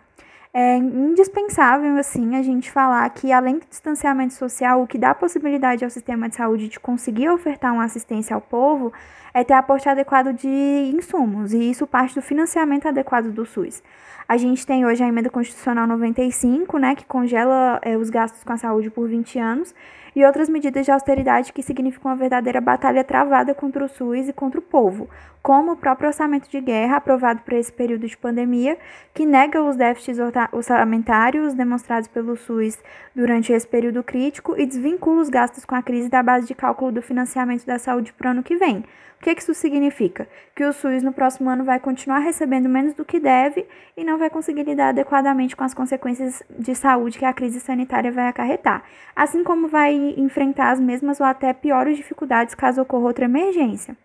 é 0.54 0.78
indispensável 0.78 1.96
assim 1.98 2.36
a 2.36 2.42
gente 2.42 2.72
falar 2.72 3.08
que 3.12 3.32
além 3.32 3.60
do 3.60 3.66
distanciamento 3.68 4.34
social, 4.34 4.82
o 4.82 4.88
que 4.88 4.98
dá 4.98 5.14
possibilidade 5.14 5.84
ao 5.84 5.90
sistema 5.90 6.28
de 6.28 6.36
saúde 6.36 6.68
de 6.68 6.80
conseguir 6.80 7.30
ofertar 7.30 7.74
uma 7.74 7.84
assistência 7.84 8.36
ao 8.36 8.42
povo 8.42 8.92
é 9.34 9.44
ter 9.44 9.54
aporte 9.54 9.88
adequado 9.88 10.34
de 10.34 10.92
insumos, 10.96 11.54
e 11.54 11.70
isso 11.70 11.86
parte 11.86 12.16
do 12.16 12.22
financiamento 12.22 12.88
adequado 12.88 13.32
do 13.32 13.46
SUS. 13.46 13.84
A 14.28 14.38
gente 14.38 14.66
tem 14.66 14.86
hoje 14.86 15.04
a 15.04 15.08
emenda 15.08 15.30
constitucional 15.30 15.88
95, 15.88 16.78
né, 16.78 16.96
que 16.96 17.06
congela 17.06 17.80
é, 17.82 17.98
os 17.98 18.10
gastos 18.10 18.44
com 18.44 18.54
a 18.54 18.58
saúde 18.58 18.90
por 18.90 19.08
20 19.08 19.40
anos, 19.40 19.74
e 20.16 20.26
outras 20.26 20.50
medidas 20.50 20.86
de 20.86 20.92
austeridade 20.92 21.54
que 21.54 21.64
significam 21.64 22.12
uma 22.12 22.18
verdadeira 22.18 22.60
batalha 22.60 23.04
travada 23.04 23.54
contra 23.54 23.84
o 23.84 23.88
SUS 23.88 24.30
e 24.30 24.34
contra 24.34 24.60
o 24.60 24.64
povo, 24.64 25.10
como 25.42 25.72
o 25.72 25.78
próprio 25.78 26.08
orçamento 26.08 26.50
de 26.50 26.60
guerra 26.60 26.98
aprovado 26.98 27.42
para 27.42 27.58
esse 27.58 27.72
período 27.72 28.08
de 28.08 28.18
pandemia, 28.18 28.78
que 29.14 29.26
nega 29.26 29.62
os 29.62 29.76
déficits 29.76 30.20
orçamentários 30.52 31.54
demonstrados 31.54 32.08
pelo 32.08 32.36
SUS 32.36 32.78
durante 33.16 33.54
esse 33.54 33.68
período 33.68 34.04
crítico 34.04 34.56
e 34.58 34.66
desvincula 34.66 35.22
os 35.22 35.30
gastos 35.30 35.66
com 35.66 35.76
a 35.76 35.82
crise 35.82 36.10
da 36.10 36.22
base 36.22 36.48
de 36.48 36.56
cálculo 36.56 36.92
do 36.92 37.02
financiamento 37.02 37.66
da 37.66 37.80
saúde 37.80 38.14
para 38.14 38.28
o 38.28 38.32
ano 38.32 38.44
que 38.44 38.56
vem. 38.56 38.84
O 39.20 39.22
que, 39.22 39.32
isso 39.32 39.54
significa? 39.54 40.30
Que 40.56 40.64
o 40.64 40.72
SUS 40.72 41.04
no 41.04 41.12
próximo 41.12 41.50
ano 41.50 41.66
vai 41.66 41.78
continuar 41.78 42.20
recebendo 42.20 42.70
menos 42.70 42.94
do 42.94 43.04
que 43.04 43.20
deve 43.20 43.68
e 43.98 44.04
não 44.06 44.18
vai 44.18 44.30
conseguir 44.30 44.64
lidar 44.64 44.90
adequadamente 44.90 45.58
com 45.58 45.64
as 45.66 45.74
consequências 45.74 46.42
de 46.50 46.74
saúde 46.74 47.20
que 47.20 47.26
a 47.26 47.34
crise 47.34 47.60
sanitária 47.60 48.14
vai 48.14 48.30
acarretar, 48.30 48.82
assim 49.14 49.44
como 49.44 49.68
vai 49.68 49.94
enfrentar 49.94 50.72
as 50.72 50.80
mesmas 50.80 51.20
ou 51.20 51.26
até 51.26 51.52
piores 51.52 51.98
dificuldades 51.98 52.56
caso 52.56 52.82
ocorra 52.82 53.08
outra 53.08 53.26
emergência. 53.26 53.98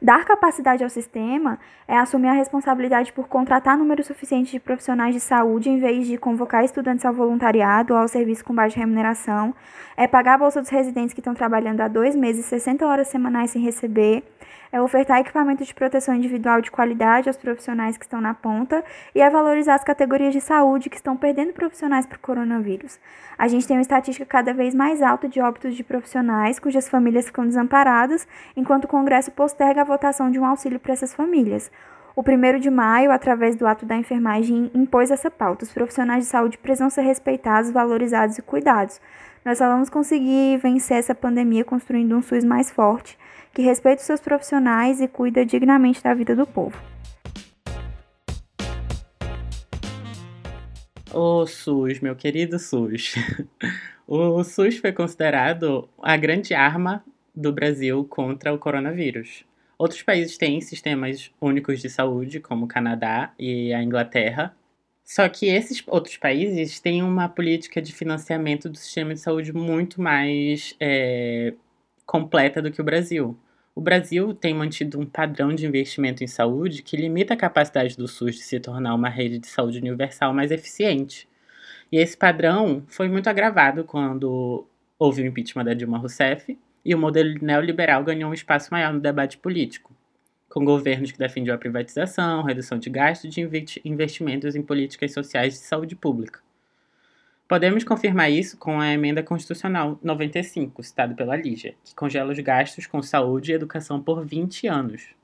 Dar 0.00 0.24
capacidade 0.24 0.84
ao 0.84 0.90
sistema 0.90 1.58
é 1.88 1.96
assumir 1.96 2.28
a 2.28 2.32
responsabilidade 2.32 3.12
por 3.12 3.26
contratar 3.26 3.76
número 3.76 4.04
suficiente 4.04 4.52
de 4.52 4.60
profissionais 4.60 5.12
de 5.12 5.20
saúde 5.20 5.70
em 5.70 5.80
vez 5.80 6.06
de 6.06 6.16
convocar 6.16 6.62
estudantes 6.62 7.04
ao 7.04 7.12
voluntariado 7.12 7.94
ou 7.94 7.98
ao 7.98 8.06
serviço 8.06 8.44
com 8.44 8.54
baixa 8.54 8.78
remuneração, 8.78 9.52
é 9.96 10.06
pagar 10.06 10.34
a 10.34 10.38
bolsa 10.38 10.60
dos 10.60 10.70
residentes 10.70 11.12
que 11.12 11.20
estão 11.20 11.34
trabalhando 11.34 11.80
há 11.80 11.88
dois 11.88 12.14
meses, 12.14 12.44
60 12.44 12.86
horas 12.86 13.08
semanais 13.08 13.50
sem 13.50 13.60
receber, 13.60 14.22
é 14.72 14.80
ofertar 14.80 15.20
equipamento 15.20 15.64
de 15.64 15.74
proteção 15.74 16.14
individual 16.14 16.60
de 16.60 16.70
qualidade 16.70 17.28
aos 17.28 17.36
profissionais 17.36 17.96
que 17.96 18.04
estão 18.04 18.20
na 18.20 18.34
ponta 18.34 18.84
e 19.14 19.20
é 19.20 19.30
valorizar 19.30 19.74
as 19.74 19.84
categorias 19.84 20.32
de 20.32 20.40
saúde 20.40 20.90
que 20.90 20.96
estão 20.96 21.16
perdendo 21.16 21.52
profissionais 21.52 22.06
para 22.06 22.16
o 22.16 22.20
coronavírus. 22.20 22.98
A 23.36 23.48
gente 23.48 23.66
tem 23.66 23.76
uma 23.76 23.82
estatística 23.82 24.26
cada 24.26 24.52
vez 24.52 24.74
mais 24.74 25.00
alta 25.00 25.28
de 25.28 25.40
óbitos 25.40 25.74
de 25.74 25.84
profissionais 25.84 26.58
cujas 26.58 26.88
famílias 26.88 27.26
ficam 27.26 27.46
desamparadas, 27.46 28.26
enquanto 28.56 28.84
o 28.84 28.88
Congresso 28.88 29.30
posterga 29.30 29.82
a 29.82 29.84
votação 29.84 30.30
de 30.30 30.38
um 30.38 30.44
auxílio 30.44 30.80
para 30.80 30.92
essas 30.92 31.14
famílias. 31.14 31.70
O 32.16 32.20
1 32.20 32.58
de 32.58 32.68
maio, 32.68 33.12
através 33.12 33.54
do 33.54 33.64
ato 33.64 33.86
da 33.86 33.96
enfermagem, 33.96 34.72
impôs 34.74 35.08
essa 35.12 35.30
pauta. 35.30 35.64
Os 35.64 35.72
profissionais 35.72 36.24
de 36.24 36.30
saúde 36.30 36.58
precisam 36.58 36.90
ser 36.90 37.02
respeitados, 37.02 37.70
valorizados 37.70 38.36
e 38.36 38.42
cuidados. 38.42 39.00
Nós 39.44 39.58
só 39.58 39.68
vamos 39.68 39.88
conseguir 39.88 40.58
vencer 40.58 40.96
essa 40.96 41.14
pandemia 41.14 41.64
construindo 41.64 42.16
um 42.16 42.20
SUS 42.20 42.42
mais 42.42 42.72
forte, 42.72 43.16
que 43.58 43.62
respeita 43.62 44.00
os 44.00 44.06
seus 44.06 44.20
profissionais 44.20 45.00
e 45.00 45.08
cuida 45.08 45.44
dignamente 45.44 46.00
da 46.00 46.14
vida 46.14 46.36
do 46.36 46.46
povo. 46.46 46.80
O 51.12 51.44
SUS, 51.44 51.98
meu 51.98 52.14
querido 52.14 52.56
SUS. 52.56 53.16
O 54.06 54.42
SUS 54.42 54.78
foi 54.78 54.90
considerado 54.90 55.86
a 56.00 56.16
grande 56.16 56.54
arma 56.54 57.04
do 57.34 57.52
Brasil 57.52 58.02
contra 58.04 58.54
o 58.54 58.58
coronavírus. 58.58 59.44
Outros 59.76 60.02
países 60.02 60.38
têm 60.38 60.62
sistemas 60.62 61.30
únicos 61.38 61.82
de 61.82 61.90
saúde, 61.90 62.40
como 62.40 62.64
o 62.64 62.68
Canadá 62.68 63.34
e 63.38 63.74
a 63.74 63.82
Inglaterra. 63.82 64.56
Só 65.04 65.28
que 65.28 65.46
esses 65.46 65.82
outros 65.86 66.16
países 66.16 66.80
têm 66.80 67.02
uma 67.02 67.28
política 67.28 67.82
de 67.82 67.92
financiamento 67.92 68.70
do 68.70 68.78
sistema 68.78 69.12
de 69.12 69.20
saúde 69.20 69.52
muito 69.52 70.00
mais 70.00 70.74
é, 70.80 71.52
completa 72.06 72.62
do 72.62 72.70
que 72.70 72.80
o 72.80 72.84
Brasil. 72.84 73.36
O 73.78 73.80
Brasil 73.80 74.34
tem 74.34 74.52
mantido 74.52 74.98
um 74.98 75.06
padrão 75.06 75.54
de 75.54 75.64
investimento 75.64 76.24
em 76.24 76.26
saúde 76.26 76.82
que 76.82 76.96
limita 76.96 77.34
a 77.34 77.36
capacidade 77.36 77.96
do 77.96 78.08
SUS 78.08 78.34
de 78.34 78.42
se 78.42 78.58
tornar 78.58 78.92
uma 78.92 79.08
rede 79.08 79.38
de 79.38 79.46
saúde 79.46 79.78
universal 79.78 80.34
mais 80.34 80.50
eficiente. 80.50 81.28
E 81.92 81.96
esse 81.96 82.16
padrão 82.16 82.82
foi 82.88 83.08
muito 83.08 83.30
agravado 83.30 83.84
quando 83.84 84.66
houve 84.98 85.22
o 85.22 85.26
impeachment 85.26 85.64
da 85.64 85.74
Dilma 85.74 85.96
Rousseff 85.96 86.58
e 86.84 86.92
o 86.92 86.98
modelo 86.98 87.32
neoliberal 87.40 88.02
ganhou 88.02 88.32
um 88.32 88.34
espaço 88.34 88.68
maior 88.72 88.92
no 88.92 88.98
debate 88.98 89.38
político, 89.38 89.94
com 90.48 90.64
governos 90.64 91.12
que 91.12 91.18
defendiam 91.18 91.54
a 91.54 91.58
privatização, 91.58 92.42
redução 92.42 92.80
de 92.80 92.90
gastos 92.90 93.36
e 93.36 93.48
investimentos 93.84 94.56
em 94.56 94.62
políticas 94.62 95.12
sociais 95.12 95.52
de 95.52 95.60
saúde 95.60 95.94
pública. 95.94 96.40
Podemos 97.48 97.82
confirmar 97.82 98.30
isso 98.30 98.58
com 98.58 98.78
a 98.78 98.92
emenda 98.92 99.22
constitucional 99.22 99.98
95, 100.02 100.82
citada 100.82 101.14
pela 101.14 101.34
Lígia, 101.34 101.74
que 101.82 101.94
congela 101.94 102.30
os 102.30 102.38
gastos 102.38 102.86
com 102.86 103.02
saúde 103.02 103.50
e 103.50 103.54
educação 103.54 104.02
por 104.02 104.24
20 104.24 104.66
anos, 104.66 105.14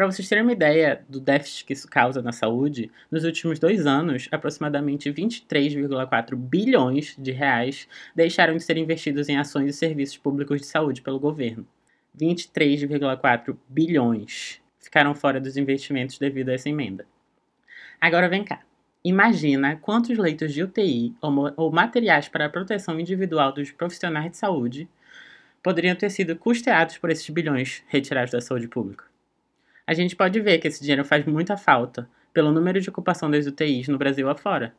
para 0.00 0.06
vocês 0.06 0.26
terem 0.28 0.42
uma 0.42 0.52
ideia 0.52 1.04
do 1.08 1.20
déficit 1.20 1.66
que 1.66 1.74
isso 1.74 1.86
causa 1.86 2.22
na 2.22 2.32
saúde, 2.32 2.90
nos 3.10 3.22
últimos 3.24 3.58
dois 3.58 3.86
anos, 3.86 4.28
aproximadamente 4.32 5.12
23,4 5.12 6.34
bilhões 6.36 7.14
de 7.18 7.32
reais 7.32 7.86
deixaram 8.14 8.56
de 8.56 8.62
ser 8.62 8.78
investidos 8.78 9.28
em 9.28 9.36
ações 9.36 9.68
e 9.68 9.78
serviços 9.78 10.16
públicos 10.16 10.60
de 10.60 10.66
saúde 10.66 11.02
pelo 11.02 11.20
governo. 11.20 11.66
23,4 12.18 13.54
bilhões 13.68 14.60
ficaram 14.78 15.14
fora 15.14 15.38
dos 15.38 15.58
investimentos 15.58 16.18
devido 16.18 16.48
a 16.48 16.54
essa 16.54 16.70
emenda. 16.70 17.06
Agora 18.00 18.26
vem 18.26 18.42
cá. 18.42 18.62
Imagina 19.04 19.76
quantos 19.76 20.16
leitos 20.18 20.52
de 20.52 20.62
UTI 20.62 21.14
ou, 21.20 21.52
ou 21.56 21.72
materiais 21.72 22.28
para 22.28 22.46
a 22.46 22.50
proteção 22.50 23.00
individual 23.00 23.52
dos 23.52 23.70
profissionais 23.70 24.30
de 24.30 24.36
saúde 24.36 24.88
poderiam 25.62 25.96
ter 25.96 26.10
sido 26.10 26.36
custeados 26.36 26.98
por 26.98 27.10
esses 27.10 27.28
bilhões 27.30 27.82
retirados 27.88 28.32
da 28.32 28.40
saúde 28.40 28.68
pública 28.68 29.10
a 29.90 29.94
gente 29.94 30.14
pode 30.14 30.38
ver 30.38 30.58
que 30.58 30.68
esse 30.68 30.80
dinheiro 30.80 31.04
faz 31.04 31.26
muita 31.26 31.56
falta 31.56 32.08
pelo 32.32 32.52
número 32.52 32.80
de 32.80 32.88
ocupação 32.88 33.28
das 33.28 33.44
UTIs 33.48 33.88
no 33.88 33.98
Brasil 33.98 34.30
afora, 34.30 34.72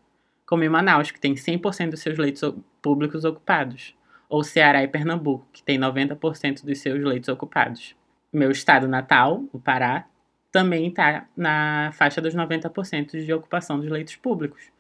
como 0.46 0.64
em 0.64 0.70
Manaus, 0.70 1.12
que 1.12 1.20
tem 1.20 1.34
100% 1.34 1.90
dos 1.90 2.00
seus 2.00 2.18
leitos 2.18 2.42
públicos 2.82 3.26
ocupados, 3.26 3.94
ou 4.30 4.42
Ceará 4.42 4.82
e 4.84 4.88
Pernambuco, 4.88 5.46
que 5.52 5.62
tem 5.62 5.78
90% 5.78 6.64
dos 6.64 6.80
seus 6.80 7.04
leitos 7.04 7.28
ocupados. 7.28 7.94
Meu 8.32 8.52
estado 8.52 8.88
natal, 8.88 9.44
o 9.52 9.60
Pará, 9.60 10.08
também 10.52 10.88
está 10.88 11.28
na 11.36 11.92
faixa 11.94 12.22
dos 12.22 12.36
90% 12.36 13.24
de 13.24 13.34
ocupação 13.34 13.80
dos 13.80 13.90
leitos 13.90 14.16
públicos. 14.16 14.72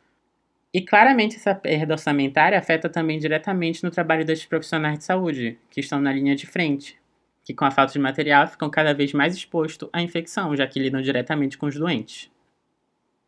E 0.73 0.81
claramente 0.81 1.35
essa 1.35 1.53
perda 1.53 1.93
orçamentária 1.93 2.57
afeta 2.57 2.89
também 2.89 3.19
diretamente 3.19 3.83
no 3.83 3.91
trabalho 3.91 4.25
desses 4.25 4.45
profissionais 4.45 4.99
de 4.99 5.03
saúde, 5.03 5.57
que 5.69 5.81
estão 5.81 5.99
na 5.99 6.13
linha 6.13 6.35
de 6.35 6.45
frente, 6.45 6.97
que 7.43 7.53
com 7.53 7.65
a 7.65 7.71
falta 7.71 7.93
de 7.93 7.99
material 7.99 8.47
ficam 8.47 8.69
cada 8.69 8.93
vez 8.93 9.11
mais 9.11 9.35
expostos 9.35 9.89
à 9.91 10.01
infecção, 10.01 10.55
já 10.55 10.65
que 10.65 10.79
lidam 10.79 11.01
diretamente 11.01 11.57
com 11.57 11.65
os 11.65 11.75
doentes. 11.75 12.31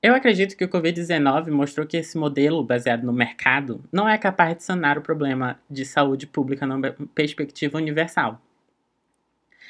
Eu 0.02 0.14
acredito 0.14 0.58
que 0.58 0.66
o 0.66 0.70
Covid-19 0.70 1.50
mostrou 1.50 1.88
que 1.88 1.96
esse 1.96 2.18
modelo 2.18 2.64
baseado 2.64 3.04
no 3.04 3.14
mercado 3.14 3.82
não 3.92 4.08
é 4.08 4.18
capaz 4.18 4.58
de 4.58 4.64
sanar 4.64 4.98
o 4.98 5.02
problema 5.02 5.58
de 5.70 5.86
saúde 5.86 6.28
pública 6.28 6.66
numa 6.66 6.92
perspectiva 7.16 7.78
universal. 7.78 8.42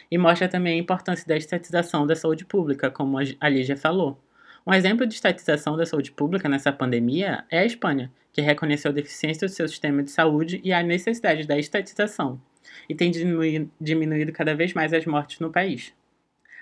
E 0.10 0.18
mostra 0.18 0.48
também 0.48 0.74
a 0.74 0.82
importância 0.82 1.28
da 1.28 1.36
estatização 1.36 2.06
da 2.06 2.16
saúde 2.16 2.46
pública, 2.46 2.92
como 2.92 3.18
a 3.18 3.50
Lígia 3.50 3.78
falou. 3.78 4.22
Um 4.66 4.74
exemplo 4.74 5.06
de 5.06 5.14
estatização 5.14 5.76
da 5.76 5.86
saúde 5.86 6.12
pública 6.12 6.48
nessa 6.48 6.72
pandemia 6.72 7.44
é 7.52 7.60
a 7.60 7.66
Espanha, 7.66 8.12
que 8.32 8.42
reconheceu 8.42 8.92
a 8.92 8.94
deficiência 8.94 9.48
do 9.48 9.54
seu 9.54 9.68
sistema 9.68 10.02
de 10.02 10.10
saúde 10.10 10.62
e 10.64 10.72
a 10.72 10.82
necessidade 10.82 11.46
da 11.46 11.58
estatização, 11.58 12.42
e 12.90 12.96
tem 12.96 13.12
diminuído, 13.12 14.32
cada 14.32 14.56
vez 14.56 14.74
mais 14.74 14.94
as 14.94 15.06
mortes 15.06 15.40
no 15.40 15.52
país. 15.52 15.94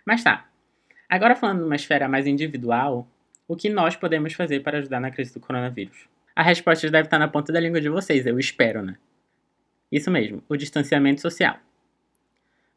Mas 0.05 0.23
tá, 0.23 0.49
agora 1.07 1.35
falando 1.35 1.61
numa 1.61 1.75
esfera 1.75 2.09
mais 2.09 2.25
individual, 2.27 3.07
o 3.47 3.55
que 3.55 3.69
nós 3.69 3.95
podemos 3.95 4.33
fazer 4.33 4.61
para 4.61 4.79
ajudar 4.79 4.99
na 4.99 5.11
crise 5.11 5.33
do 5.33 5.39
coronavírus? 5.39 6.09
A 6.35 6.43
resposta 6.43 6.89
deve 6.89 7.07
estar 7.07 7.19
na 7.19 7.27
ponta 7.27 7.53
da 7.53 7.59
língua 7.59 7.79
de 7.79 7.89
vocês, 7.89 8.25
eu 8.25 8.39
espero, 8.39 8.81
né? 8.81 8.97
Isso 9.91 10.09
mesmo, 10.09 10.43
o 10.49 10.57
distanciamento 10.57 11.21
social. 11.21 11.57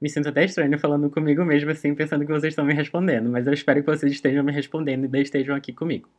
Me 0.05 0.11
sinto 0.11 0.29
até 0.29 0.45
estranho 0.45 0.79
falando 0.79 1.09
comigo 1.09 1.43
mesmo 1.47 1.71
assim, 1.71 1.95
pensando 1.95 2.27
que 2.27 2.31
vocês 2.31 2.53
estão 2.53 2.63
me 2.63 2.75
respondendo, 2.75 3.31
mas 3.31 3.47
eu 3.47 3.55
espero 3.55 3.83
que 3.83 3.87
vocês 3.87 4.13
estejam 4.13 4.45
me 4.45 4.53
respondendo 4.53 5.09
e 5.11 5.23
estejam 5.23 5.57
aqui 5.57 5.73
comigo. 5.73 6.11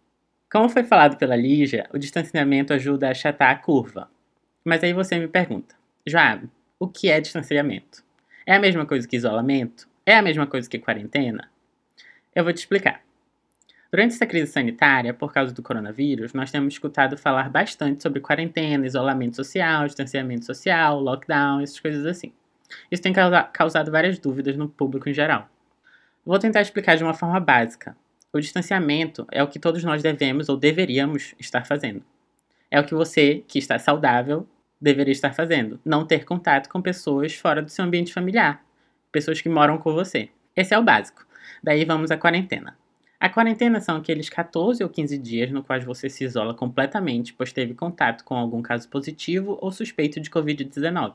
Como 0.51 0.67
foi 0.69 0.83
falado 0.83 1.17
pela 1.17 1.35
Lígia, 1.35 1.87
o 1.93 1.99
distanciamento 1.99 2.73
ajuda 2.73 3.07
a 3.07 3.11
achatar 3.11 3.51
a 3.51 3.55
curva. 3.55 4.09
Mas 4.63 4.83
aí 4.83 4.91
você 4.91 5.19
me 5.19 5.27
pergunta, 5.27 5.75
Joab, 6.03 6.49
o 6.79 6.87
que 6.87 7.11
é 7.11 7.21
distanciamento. 7.21 8.03
É 8.43 8.55
a 8.55 8.59
mesma 8.59 8.87
coisa 8.87 9.07
que 9.07 9.17
isolamento? 9.17 9.87
É 10.03 10.15
a 10.15 10.21
mesma 10.23 10.47
coisa 10.47 10.67
que 10.67 10.79
quarentena? 10.79 11.47
Eu 12.33 12.43
vou 12.43 12.51
te 12.51 12.57
explicar. 12.57 13.03
Durante 13.91 14.15
essa 14.15 14.25
crise 14.25 14.51
sanitária, 14.51 15.13
por 15.13 15.31
causa 15.31 15.53
do 15.53 15.61
coronavírus, 15.61 16.33
nós 16.33 16.49
temos 16.49 16.73
escutado 16.73 17.19
falar 17.19 17.51
bastante 17.51 18.01
sobre 18.01 18.19
quarentena, 18.19 18.87
isolamento 18.87 19.35
social, 19.35 19.85
distanciamento 19.85 20.43
social, 20.43 20.99
lockdown, 20.99 21.61
essas 21.61 21.79
coisas 21.79 22.03
assim. 22.07 22.33
Isso 22.91 23.01
tem 23.01 23.13
causado 23.53 23.91
várias 23.91 24.19
dúvidas 24.19 24.55
no 24.55 24.67
público 24.67 25.09
em 25.09 25.13
geral. 25.13 25.49
Vou 26.25 26.39
tentar 26.39 26.61
explicar 26.61 26.95
de 26.95 27.03
uma 27.03 27.13
forma 27.13 27.39
básica. 27.39 27.95
O 28.33 28.39
distanciamento 28.39 29.25
é 29.31 29.41
o 29.41 29.47
que 29.47 29.59
todos 29.59 29.83
nós 29.83 30.01
devemos 30.01 30.49
ou 30.49 30.57
deveríamos 30.57 31.35
estar 31.39 31.65
fazendo. 31.65 32.03
É 32.69 32.79
o 32.79 32.83
que 32.83 32.93
você, 32.93 33.43
que 33.47 33.59
está 33.59 33.79
saudável, 33.79 34.47
deveria 34.81 35.11
estar 35.11 35.33
fazendo. 35.33 35.79
Não 35.85 36.05
ter 36.05 36.25
contato 36.25 36.67
com 36.67 36.81
pessoas 36.81 37.33
fora 37.33 37.61
do 37.61 37.69
seu 37.69 37.85
ambiente 37.85 38.13
familiar, 38.13 38.65
pessoas 39.11 39.39
que 39.39 39.47
moram 39.47 39.77
com 39.77 39.93
você. 39.93 40.29
Esse 40.55 40.73
é 40.73 40.79
o 40.79 40.83
básico. 40.83 41.25
Daí 41.63 41.85
vamos 41.85 42.11
à 42.11 42.17
quarentena. 42.17 42.77
A 43.19 43.29
quarentena 43.29 43.79
são 43.79 43.97
aqueles 43.97 44.29
14 44.29 44.83
ou 44.83 44.89
15 44.89 45.17
dias 45.17 45.51
no 45.51 45.63
quais 45.63 45.85
você 45.85 46.09
se 46.09 46.23
isola 46.23 46.53
completamente, 46.53 47.33
pois 47.33 47.53
teve 47.53 47.73
contato 47.73 48.23
com 48.23 48.35
algum 48.35 48.61
caso 48.61 48.89
positivo 48.89 49.57
ou 49.61 49.71
suspeito 49.71 50.19
de 50.19 50.29
Covid-19. 50.29 51.13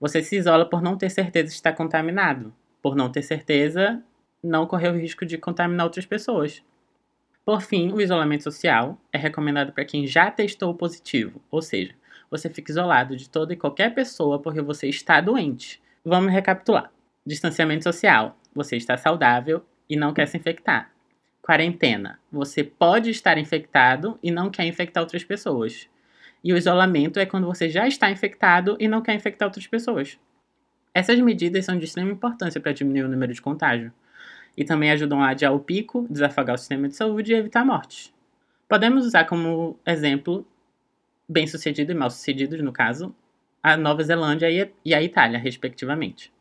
Você 0.00 0.22
se 0.22 0.36
isola 0.36 0.68
por 0.68 0.82
não 0.82 0.96
ter 0.96 1.10
certeza 1.10 1.48
de 1.48 1.54
estar 1.54 1.72
contaminado, 1.72 2.54
por 2.82 2.94
não 2.94 3.10
ter 3.10 3.22
certeza, 3.22 4.02
não 4.42 4.66
correr 4.66 4.90
o 4.90 4.98
risco 4.98 5.24
de 5.24 5.38
contaminar 5.38 5.86
outras 5.86 6.06
pessoas. 6.06 6.62
Por 7.44 7.62
fim, 7.62 7.92
o 7.92 8.00
isolamento 8.00 8.44
social 8.44 9.00
é 9.12 9.18
recomendado 9.18 9.72
para 9.72 9.84
quem 9.84 10.06
já 10.06 10.30
testou 10.30 10.74
positivo, 10.74 11.40
ou 11.50 11.62
seja, 11.62 11.94
você 12.30 12.50
fica 12.50 12.70
isolado 12.72 13.16
de 13.16 13.28
toda 13.28 13.52
e 13.52 13.56
qualquer 13.56 13.94
pessoa 13.94 14.40
porque 14.40 14.60
você 14.60 14.88
está 14.88 15.20
doente. 15.20 15.80
Vamos 16.04 16.32
recapitular. 16.32 16.90
Distanciamento 17.24 17.84
social. 17.84 18.36
Você 18.54 18.76
está 18.76 18.96
saudável 18.96 19.64
e 19.88 19.96
não 19.96 20.12
quer 20.12 20.26
se 20.26 20.36
infectar. 20.36 20.90
Quarentena. 21.40 22.18
Você 22.30 22.64
pode 22.64 23.10
estar 23.10 23.38
infectado 23.38 24.18
e 24.22 24.30
não 24.30 24.50
quer 24.50 24.64
infectar 24.64 25.02
outras 25.02 25.24
pessoas. 25.24 25.88
E 26.42 26.52
o 26.52 26.56
isolamento 26.56 27.18
é 27.18 27.26
quando 27.26 27.46
você 27.46 27.68
já 27.68 27.86
está 27.86 28.10
infectado 28.10 28.76
e 28.78 28.86
não 28.86 29.02
quer 29.02 29.14
infectar 29.14 29.46
outras 29.46 29.66
pessoas. 29.66 30.18
Essas 30.94 31.18
medidas 31.20 31.64
são 31.64 31.78
de 31.78 31.84
extrema 31.84 32.10
importância 32.10 32.60
para 32.60 32.72
diminuir 32.72 33.04
o 33.04 33.08
número 33.08 33.32
de 33.32 33.42
contágio 33.42 33.92
e 34.56 34.64
também 34.64 34.90
ajudam 34.90 35.22
a 35.22 35.30
adiar 35.30 35.54
o 35.54 35.60
pico, 35.60 36.06
desafogar 36.08 36.54
o 36.54 36.58
sistema 36.58 36.88
de 36.88 36.96
saúde 36.96 37.32
e 37.32 37.36
evitar 37.36 37.64
mortes. 37.64 38.14
Podemos 38.68 39.04
usar 39.04 39.24
como 39.24 39.78
exemplo 39.86 40.46
bem-sucedido 41.28 41.92
e 41.92 41.94
mal-sucedidos, 41.94 42.60
no 42.62 42.72
caso, 42.72 43.14
a 43.62 43.76
Nova 43.76 44.02
Zelândia 44.02 44.48
e 44.84 44.94
a 44.94 45.02
Itália, 45.02 45.38
respectivamente. 45.38 46.32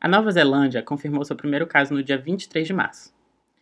A 0.00 0.08
Nova 0.08 0.30
Zelândia 0.30 0.82
confirmou 0.82 1.24
seu 1.24 1.36
primeiro 1.36 1.66
caso 1.66 1.92
no 1.92 2.02
dia 2.02 2.16
23 2.16 2.66
de 2.66 2.72
março. 2.72 3.14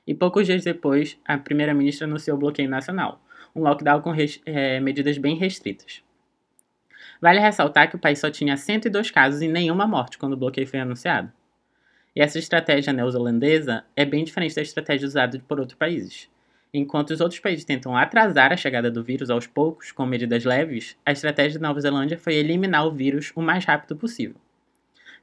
E 0.06 0.14
poucos 0.14 0.46
dias 0.46 0.64
depois, 0.64 1.18
a 1.24 1.36
primeira-ministra 1.36 2.06
anunciou 2.06 2.36
o 2.36 2.40
bloqueio 2.40 2.70
nacional, 2.70 3.20
um 3.54 3.62
lockdown 3.62 4.00
com 4.00 4.12
é, 4.46 4.80
medidas 4.80 5.18
bem 5.18 5.36
restritas. 5.36 6.02
Vale 7.20 7.40
ressaltar 7.40 7.88
que 7.90 7.96
o 7.96 7.98
país 7.98 8.18
só 8.18 8.30
tinha 8.30 8.56
102 8.56 9.10
casos 9.10 9.42
e 9.42 9.48
nenhuma 9.48 9.86
morte 9.86 10.18
quando 10.18 10.34
o 10.34 10.36
bloqueio 10.36 10.66
foi 10.66 10.78
anunciado. 10.78 11.32
E 12.14 12.20
essa 12.20 12.38
estratégia 12.38 12.92
neozelandesa 12.92 13.84
é 13.96 14.04
bem 14.04 14.24
diferente 14.24 14.54
da 14.54 14.62
estratégia 14.62 15.06
usada 15.06 15.40
por 15.46 15.58
outros 15.60 15.78
países. 15.78 16.28
Enquanto 16.72 17.10
os 17.10 17.20
outros 17.20 17.40
países 17.40 17.64
tentam 17.64 17.96
atrasar 17.96 18.52
a 18.52 18.56
chegada 18.56 18.90
do 18.90 19.02
vírus 19.02 19.30
aos 19.30 19.46
poucos, 19.46 19.90
com 19.90 20.04
medidas 20.04 20.44
leves, 20.44 20.96
a 21.04 21.12
estratégia 21.12 21.58
da 21.58 21.68
Nova 21.68 21.80
Zelândia 21.80 22.18
foi 22.18 22.34
eliminar 22.34 22.86
o 22.86 22.92
vírus 22.92 23.32
o 23.34 23.40
mais 23.40 23.64
rápido 23.64 23.96
possível. 23.96 24.36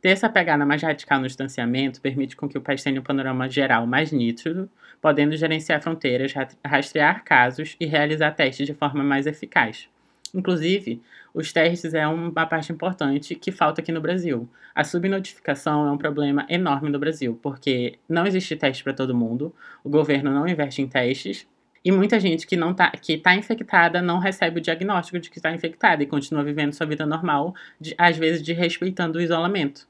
Ter 0.01 0.09
essa 0.09 0.29
pegada 0.29 0.65
mais 0.65 0.81
radical 0.81 1.19
no 1.19 1.27
distanciamento 1.27 2.01
permite 2.01 2.35
com 2.35 2.47
que 2.47 2.57
o 2.57 2.61
país 2.61 2.83
tenha 2.83 2.99
um 2.99 3.03
panorama 3.03 3.49
geral 3.49 3.87
mais 3.87 4.11
nítido, 4.11 4.69
podendo 5.01 5.35
gerenciar 5.35 5.81
fronteiras, 5.81 6.33
rastrear 6.63 7.23
casos 7.23 7.75
e 7.79 7.85
realizar 7.85 8.31
testes 8.31 8.67
de 8.67 8.73
forma 8.73 9.03
mais 9.03 9.25
eficaz. 9.25 9.89
Inclusive, 10.33 11.01
os 11.33 11.53
testes 11.53 11.93
é 11.93 12.05
uma 12.05 12.45
parte 12.45 12.71
importante 12.71 13.35
que 13.35 13.51
falta 13.51 13.81
aqui 13.81 13.91
no 13.91 14.01
Brasil. 14.01 14.49
A 14.73 14.83
subnotificação 14.83 15.87
é 15.87 15.91
um 15.91 15.97
problema 15.97 16.45
enorme 16.49 16.89
no 16.89 16.99
Brasil, 16.99 17.39
porque 17.41 17.97
não 18.07 18.27
existe 18.27 18.55
teste 18.55 18.83
para 18.83 18.93
todo 18.93 19.15
mundo, 19.15 19.53
o 19.83 19.89
governo 19.89 20.31
não 20.31 20.47
investe 20.47 20.81
em 20.81 20.87
testes, 20.87 21.47
e 21.85 21.91
muita 21.91 22.19
gente 22.19 22.47
que 22.47 22.57
não 22.57 22.73
tá, 22.73 22.89
que 22.91 23.13
está 23.13 23.35
infectada 23.35 24.01
não 24.01 24.17
recebe 24.19 24.59
o 24.59 24.61
diagnóstico 24.61 25.19
de 25.19 25.29
que 25.29 25.37
está 25.37 25.51
infectada 25.51 26.01
e 26.01 26.07
continua 26.07 26.43
vivendo 26.43 26.73
sua 26.73 26.87
vida 26.87 27.05
normal, 27.05 27.53
de, 27.79 27.93
às 27.97 28.17
vezes 28.17 28.41
de 28.41 28.51
respeitando 28.51 29.19
o 29.19 29.21
isolamento. 29.21 29.87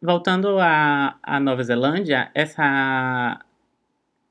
Voltando 0.00 0.58
à, 0.60 1.40
Nova 1.42 1.62
Zelândia, 1.64 2.30
essa, 2.32 3.44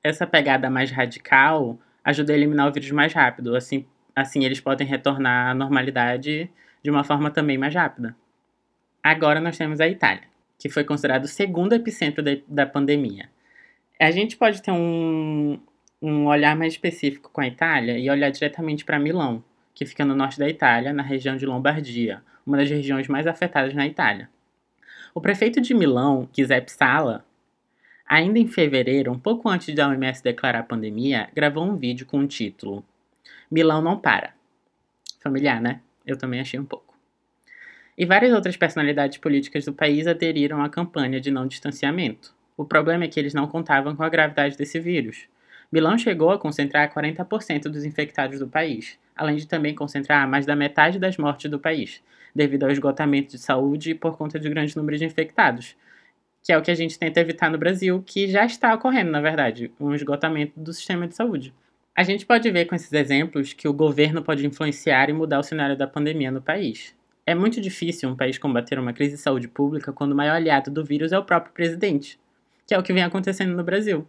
essa 0.02 0.26
pegada 0.26 0.70
mais 0.70 0.90
radical 0.90 1.78
ajuda 2.04 2.32
a 2.32 2.36
eliminar 2.38 2.70
o 2.70 2.72
vírus 2.72 2.90
mais 2.92 3.14
rápido, 3.14 3.54
assim 3.54 3.86
Assim, 4.18 4.44
eles 4.44 4.60
podem 4.60 4.88
retornar 4.88 5.52
à 5.52 5.54
normalidade 5.54 6.50
de 6.84 6.90
uma 6.90 7.04
forma 7.04 7.30
também 7.30 7.56
mais 7.56 7.76
rápida. 7.76 8.16
Agora 9.04 9.40
nós 9.40 9.56
temos 9.56 9.80
a 9.80 9.88
Itália, 9.88 10.24
que 10.58 10.70
foi 10.70 10.84
considerado 10.84 11.26
o 11.26 11.28
segundo 11.28 11.74
epicentro 11.74 12.24
da, 12.24 12.32
da 12.48 12.66
pandemia. 12.66 13.30
A 14.02 14.10
gente 14.10 14.36
pode 14.36 14.64
ter 14.64 14.72
um, 14.72 15.60
um 16.02 16.28
olhar 16.28 16.56
mais 16.56 16.74
específico 16.74 17.30
com 17.32 17.42
a 17.42 17.48
Itália 17.48 17.98
e 17.98 18.10
olhar 18.10 18.30
diretamente 18.30 18.86
para 18.86 19.00
Milão, 19.00 19.44
que 19.74 19.86
fica 19.86 20.06
no 20.06 20.16
norte 20.16 20.40
da 20.40 20.48
Itália, 20.48 20.94
na 20.94 21.04
região 21.04 21.36
de 21.36 21.46
Lombardia, 21.46 22.22
uma 22.46 22.58
das 22.58 22.70
regiões 22.70 23.08
mais 23.08 23.28
afetadas 23.28 23.74
na 23.74 23.86
Itália. 23.86 24.30
O 25.14 25.22
prefeito 25.22 25.60
de 25.60 25.74
Milão, 25.74 26.30
Giuseppe 26.36 26.72
Sala, 26.72 27.26
ainda 28.08 28.40
em 28.40 28.48
fevereiro, 28.48 29.12
um 29.12 29.20
pouco 29.20 29.50
antes 29.50 29.74
da 29.74 29.88
OMS 29.88 30.24
declarar 30.24 30.60
a 30.60 30.64
pandemia, 30.64 31.30
gravou 31.34 31.66
um 31.66 31.76
vídeo 31.76 32.06
com 32.06 32.20
o 32.20 32.28
título 32.28 32.86
Milão 33.50 33.82
não 33.82 33.98
para. 33.98 34.34
Familiar, 35.22 35.62
né? 35.62 35.82
Eu 36.06 36.18
também 36.18 36.40
achei 36.40 36.60
um 36.60 36.66
pouco. 36.66 36.96
E 37.98 38.06
várias 38.06 38.34
outras 38.34 38.56
personalidades 38.56 39.18
políticas 39.18 39.66
do 39.66 39.74
país 39.74 40.06
aderiram 40.06 40.62
à 40.62 40.70
campanha 40.70 41.20
de 41.20 41.32
não 41.32 41.48
distanciamento. 41.48 42.36
O 42.56 42.64
problema 42.64 43.06
é 43.06 43.08
que 43.08 43.20
eles 43.20 43.34
não 43.34 43.48
contavam 43.48 43.96
com 43.96 44.04
a 44.04 44.10
gravidade 44.10 44.58
desse 44.58 44.80
vírus. 44.80 45.28
Milão 45.72 45.98
chegou 45.98 46.32
a 46.32 46.40
concentrar 46.40 46.94
40% 46.94 47.64
dos 47.64 47.84
infectados 47.84 48.40
do 48.40 48.48
país, 48.48 48.98
além 49.16 49.36
de 49.36 49.48
também 49.48 49.76
concentrar 49.76 50.28
mais 50.28 50.46
da 50.46 50.56
metade 50.56 50.98
das 50.98 51.18
mortes 51.18 51.52
do 51.52 51.60
país, 51.60 52.02
devido 52.34 52.64
ao 52.64 52.72
esgotamento 52.72 53.32
de 53.32 53.38
saúde 53.38 53.94
por 53.94 54.18
conta 54.18 54.40
de 54.40 54.50
grande 54.50 54.76
número 54.78 54.98
de 54.98 55.06
infectados, 55.06 55.76
que 56.42 56.54
é 56.54 56.58
o 56.58 56.62
que 56.62 56.72
a 56.72 56.76
gente 56.76 56.98
tenta 56.98 57.20
evitar 57.20 57.52
no 57.52 57.58
Brasil, 57.58 58.02
que 58.06 58.28
já 58.28 58.46
está 58.46 58.74
ocorrendo, 58.74 59.12
na 59.12 59.20
verdade, 59.20 59.70
um 59.78 59.94
esgotamento 59.94 60.58
do 60.58 60.72
sistema 60.72 61.06
de 61.06 61.16
saúde. 61.16 61.54
A 61.94 62.04
gente 62.04 62.26
pode 62.26 62.50
ver 62.50 62.66
com 62.66 62.76
esses 62.76 62.94
exemplos 62.94 63.52
que 63.52 63.68
o 63.68 63.74
governo 63.74 64.22
pode 64.22 64.46
influenciar 64.46 65.10
e 65.10 65.14
mudar 65.14 65.40
o 65.40 65.44
cenário 65.44 65.76
da 65.76 65.88
pandemia 65.88 66.32
no 66.32 66.42
país. 66.42 66.96
É 67.26 67.36
muito 67.36 67.60
difícil 67.60 68.08
um 68.08 68.16
país 68.16 68.38
combater 68.38 68.80
uma 68.80 68.94
crise 68.94 69.16
de 69.16 69.22
saúde 69.22 69.50
pública 69.50 69.92
quando 69.92 70.14
o 70.14 70.16
maior 70.16 70.36
aliado 70.36 70.72
do 70.72 70.86
vírus 70.86 71.12
é 71.12 71.20
o 71.20 71.26
próprio 71.26 71.52
presidente, 71.52 72.18
que 72.66 72.74
é 72.74 72.80
o 72.80 72.84
que 72.84 72.94
vem 72.94 73.04
acontecendo 73.04 73.54
no 73.54 73.64
Brasil. 73.64 74.08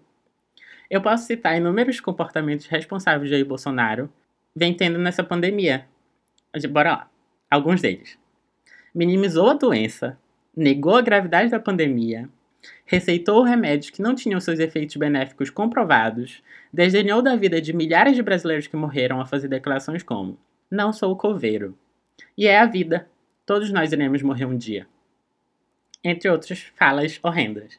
Eu 0.91 1.03
posso 1.03 1.27
citar 1.27 1.57
inúmeros 1.57 2.01
comportamentos 2.01 2.67
responsáveis 2.67 3.29
de 3.29 3.37
Jair 3.37 3.47
Bolsonaro 3.47 4.11
vem 4.57 4.75
tendo 4.75 4.99
nessa 4.99 5.23
pandemia. 5.23 5.87
Bora 6.71 6.93
lá. 6.93 7.11
Alguns 7.51 7.81
deles. 7.81 8.19
Minimizou 8.95 9.51
a 9.51 9.55
doença, 9.55 10.19
negou 10.57 10.97
a 10.97 11.03
gravidade 11.03 11.51
da 11.51 11.61
pandemia, 11.61 12.29
receitou 12.85 13.43
remédios 13.43 13.91
que 13.91 14.03
não 14.03 14.15
tinham 14.15 14.41
seus 14.41 14.59
efeitos 14.59 14.97
benéficos 14.97 15.51
comprovados, 15.51 16.43
desdenhou 16.73 17.23
da 17.23 17.37
vida 17.37 17.61
de 17.61 17.73
milhares 17.73 18.17
de 18.17 18.23
brasileiros 18.23 18.67
que 18.67 18.77
morreram 18.77 19.21
a 19.21 19.27
fazer 19.27 19.49
declarações 19.49 20.03
como: 20.03 20.39
Não 20.71 20.93
sou 20.93 21.17
coveiro. 21.17 21.77
E 22.37 22.47
é 22.47 22.59
a 22.59 22.67
vida. 22.67 23.09
Todos 23.47 23.71
nós 23.71 23.93
iremos 23.93 24.23
morrer 24.23 24.45
um 24.45 24.57
dia. 24.57 24.87
Entre 26.03 26.29
outras 26.29 26.61
falas 26.77 27.19
horrendas. 27.23 27.79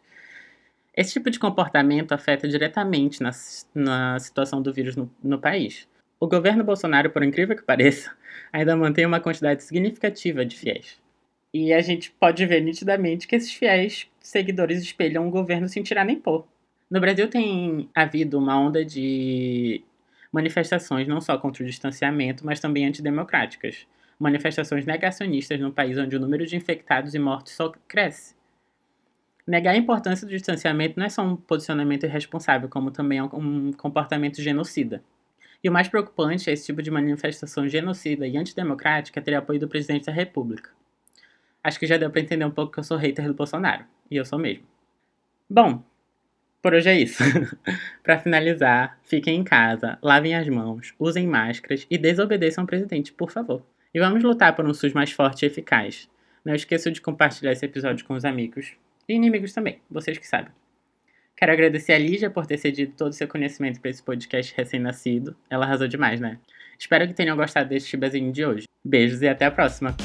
Esse 1.00 1.14
tipo 1.14 1.30
de 1.30 1.40
comportamento 1.40 2.12
afeta 2.12 2.46
diretamente 2.46 3.24
na, 3.24 3.32
na 3.74 4.20
situação 4.20 4.62
do 4.62 4.74
vírus 4.74 4.98
no, 4.98 5.10
no 5.24 5.40
país. 5.40 5.88
O 6.20 6.28
governo 6.28 6.62
Bolsonaro, 6.62 7.10
por 7.10 7.24
incrível 7.24 7.56
que 7.56 7.64
pareça, 7.64 8.12
ainda 8.52 8.76
mantém 8.76 9.06
uma 9.06 9.22
quantidade 9.22 9.64
significativa 9.64 10.44
de 10.44 10.58
fiéis. 10.58 11.00
E 11.54 11.72
a 11.72 11.80
gente 11.80 12.12
pode 12.12 12.46
ver 12.46 12.60
nitidamente 12.60 13.30
que 13.30 13.38
esses 13.38 13.54
fiéis 13.54 14.12
seguidores 14.20 14.82
espelham 14.82 15.26
o 15.26 15.32
governo 15.32 15.70
sem 15.70 15.82
tirar 15.84 16.04
nem 16.04 16.20
pôr. 16.20 16.46
No 16.92 17.00
Brasil 17.00 17.30
tem 17.30 17.90
havido 17.96 18.38
uma 18.38 18.60
onda 18.60 18.84
de 18.84 19.82
manifestações 20.34 21.08
não 21.08 21.22
só 21.22 21.38
contra 21.38 21.64
o 21.64 21.66
distanciamento, 21.66 22.46
mas 22.46 22.60
também 22.60 22.86
antidemocráticas. 22.86 23.88
Manifestações 24.20 24.86
negacionistas 24.86 25.62
no 25.62 25.72
país 25.72 25.98
onde 25.98 26.18
o 26.18 26.20
número 26.20 26.46
de 26.46 26.58
infectados 26.58 27.16
e 27.16 27.20
mortos 27.20 27.54
só 27.54 27.72
cresce. 27.88 28.38
Negar 29.50 29.74
a 29.74 29.78
importância 29.78 30.28
do 30.28 30.30
distanciamento 30.30 31.00
não 31.00 31.08
é 31.08 31.10
só 31.10 31.24
um 31.24 31.36
posicionamento 31.36 32.04
irresponsável, 32.04 32.70
como 32.70 32.92
também 32.92 33.18
é 33.18 33.24
um 33.24 33.74
comportamento 33.74 34.40
genocida. 34.40 35.04
E 35.64 35.68
o 35.68 35.72
mais 35.72 35.88
preocupante 35.88 36.52
é 36.52 36.54
esse 36.54 36.68
tipo 36.68 36.84
de 36.84 36.92
manifestação 36.92 37.68
genocida 37.68 38.28
e 38.28 38.38
antidemocrática 38.38 39.20
ter 39.20 39.34
apoio 39.34 39.60
do 39.60 39.68
presidente 39.68 40.06
da 40.06 40.12
República. 40.12 40.70
Acho 41.64 41.80
que 41.80 41.88
já 41.88 41.98
deu 41.98 42.12
para 42.12 42.22
entender 42.22 42.46
um 42.46 42.52
pouco 42.52 42.74
que 42.74 42.80
eu 42.80 42.84
sou 42.84 42.96
hater 42.96 43.26
do 43.26 43.34
Bolsonaro. 43.34 43.86
E 44.12 44.18
eu 44.18 44.24
sou 44.24 44.38
mesmo. 44.38 44.66
Bom, 45.50 45.84
por 46.62 46.76
hoje 46.76 46.90
é 46.92 47.00
isso. 47.00 47.24
para 48.04 48.20
finalizar, 48.20 49.00
fiquem 49.02 49.40
em 49.40 49.44
casa, 49.44 49.98
lavem 50.00 50.36
as 50.36 50.48
mãos, 50.48 50.94
usem 51.00 51.26
máscaras 51.26 51.88
e 51.90 51.98
desobedeçam 51.98 52.66
ao 52.66 52.68
presidente, 52.68 53.12
por 53.12 53.32
favor. 53.32 53.64
E 53.92 54.00
vamos 54.00 54.24
lutar 54.24 54.56
por 54.56 54.64
um 54.64 54.76
SUS 54.76 54.94
mais 54.94 55.12
forte 55.12 55.42
e 55.42 55.48
eficaz. 55.48 56.08
Não 56.46 56.54
esqueça 56.54 56.92
de 56.92 57.02
compartilhar 57.02 57.52
esse 57.52 57.66
episódio 57.66 58.06
com 58.06 58.14
os 58.14 58.24
amigos 58.24 58.78
e 59.10 59.16
inimigos 59.16 59.52
também, 59.52 59.82
vocês 59.90 60.18
que 60.18 60.28
sabem. 60.28 60.52
Quero 61.36 61.52
agradecer 61.52 61.94
a 61.94 61.98
Lígia 61.98 62.30
por 62.30 62.46
ter 62.46 62.58
cedido 62.58 62.94
todo 62.98 63.12
o 63.12 63.16
seu 63.16 63.28
conhecimento 63.28 63.80
para 63.80 63.90
esse 63.90 64.04
podcast 64.04 64.54
recém-nascido. 64.56 65.36
Ela 65.50 65.66
arrasou 65.66 65.88
demais, 65.88 66.20
né? 66.20 66.38
Espero 66.78 67.08
que 67.08 67.14
tenham 67.14 67.36
gostado 67.36 67.70
deste 67.70 67.90
chibazinho 67.90 68.32
de 68.32 68.46
hoje. 68.46 68.66
Beijos 68.86 69.22
e 69.22 69.28
até 69.28 69.46
a 69.46 69.52
próxima! 69.52 69.96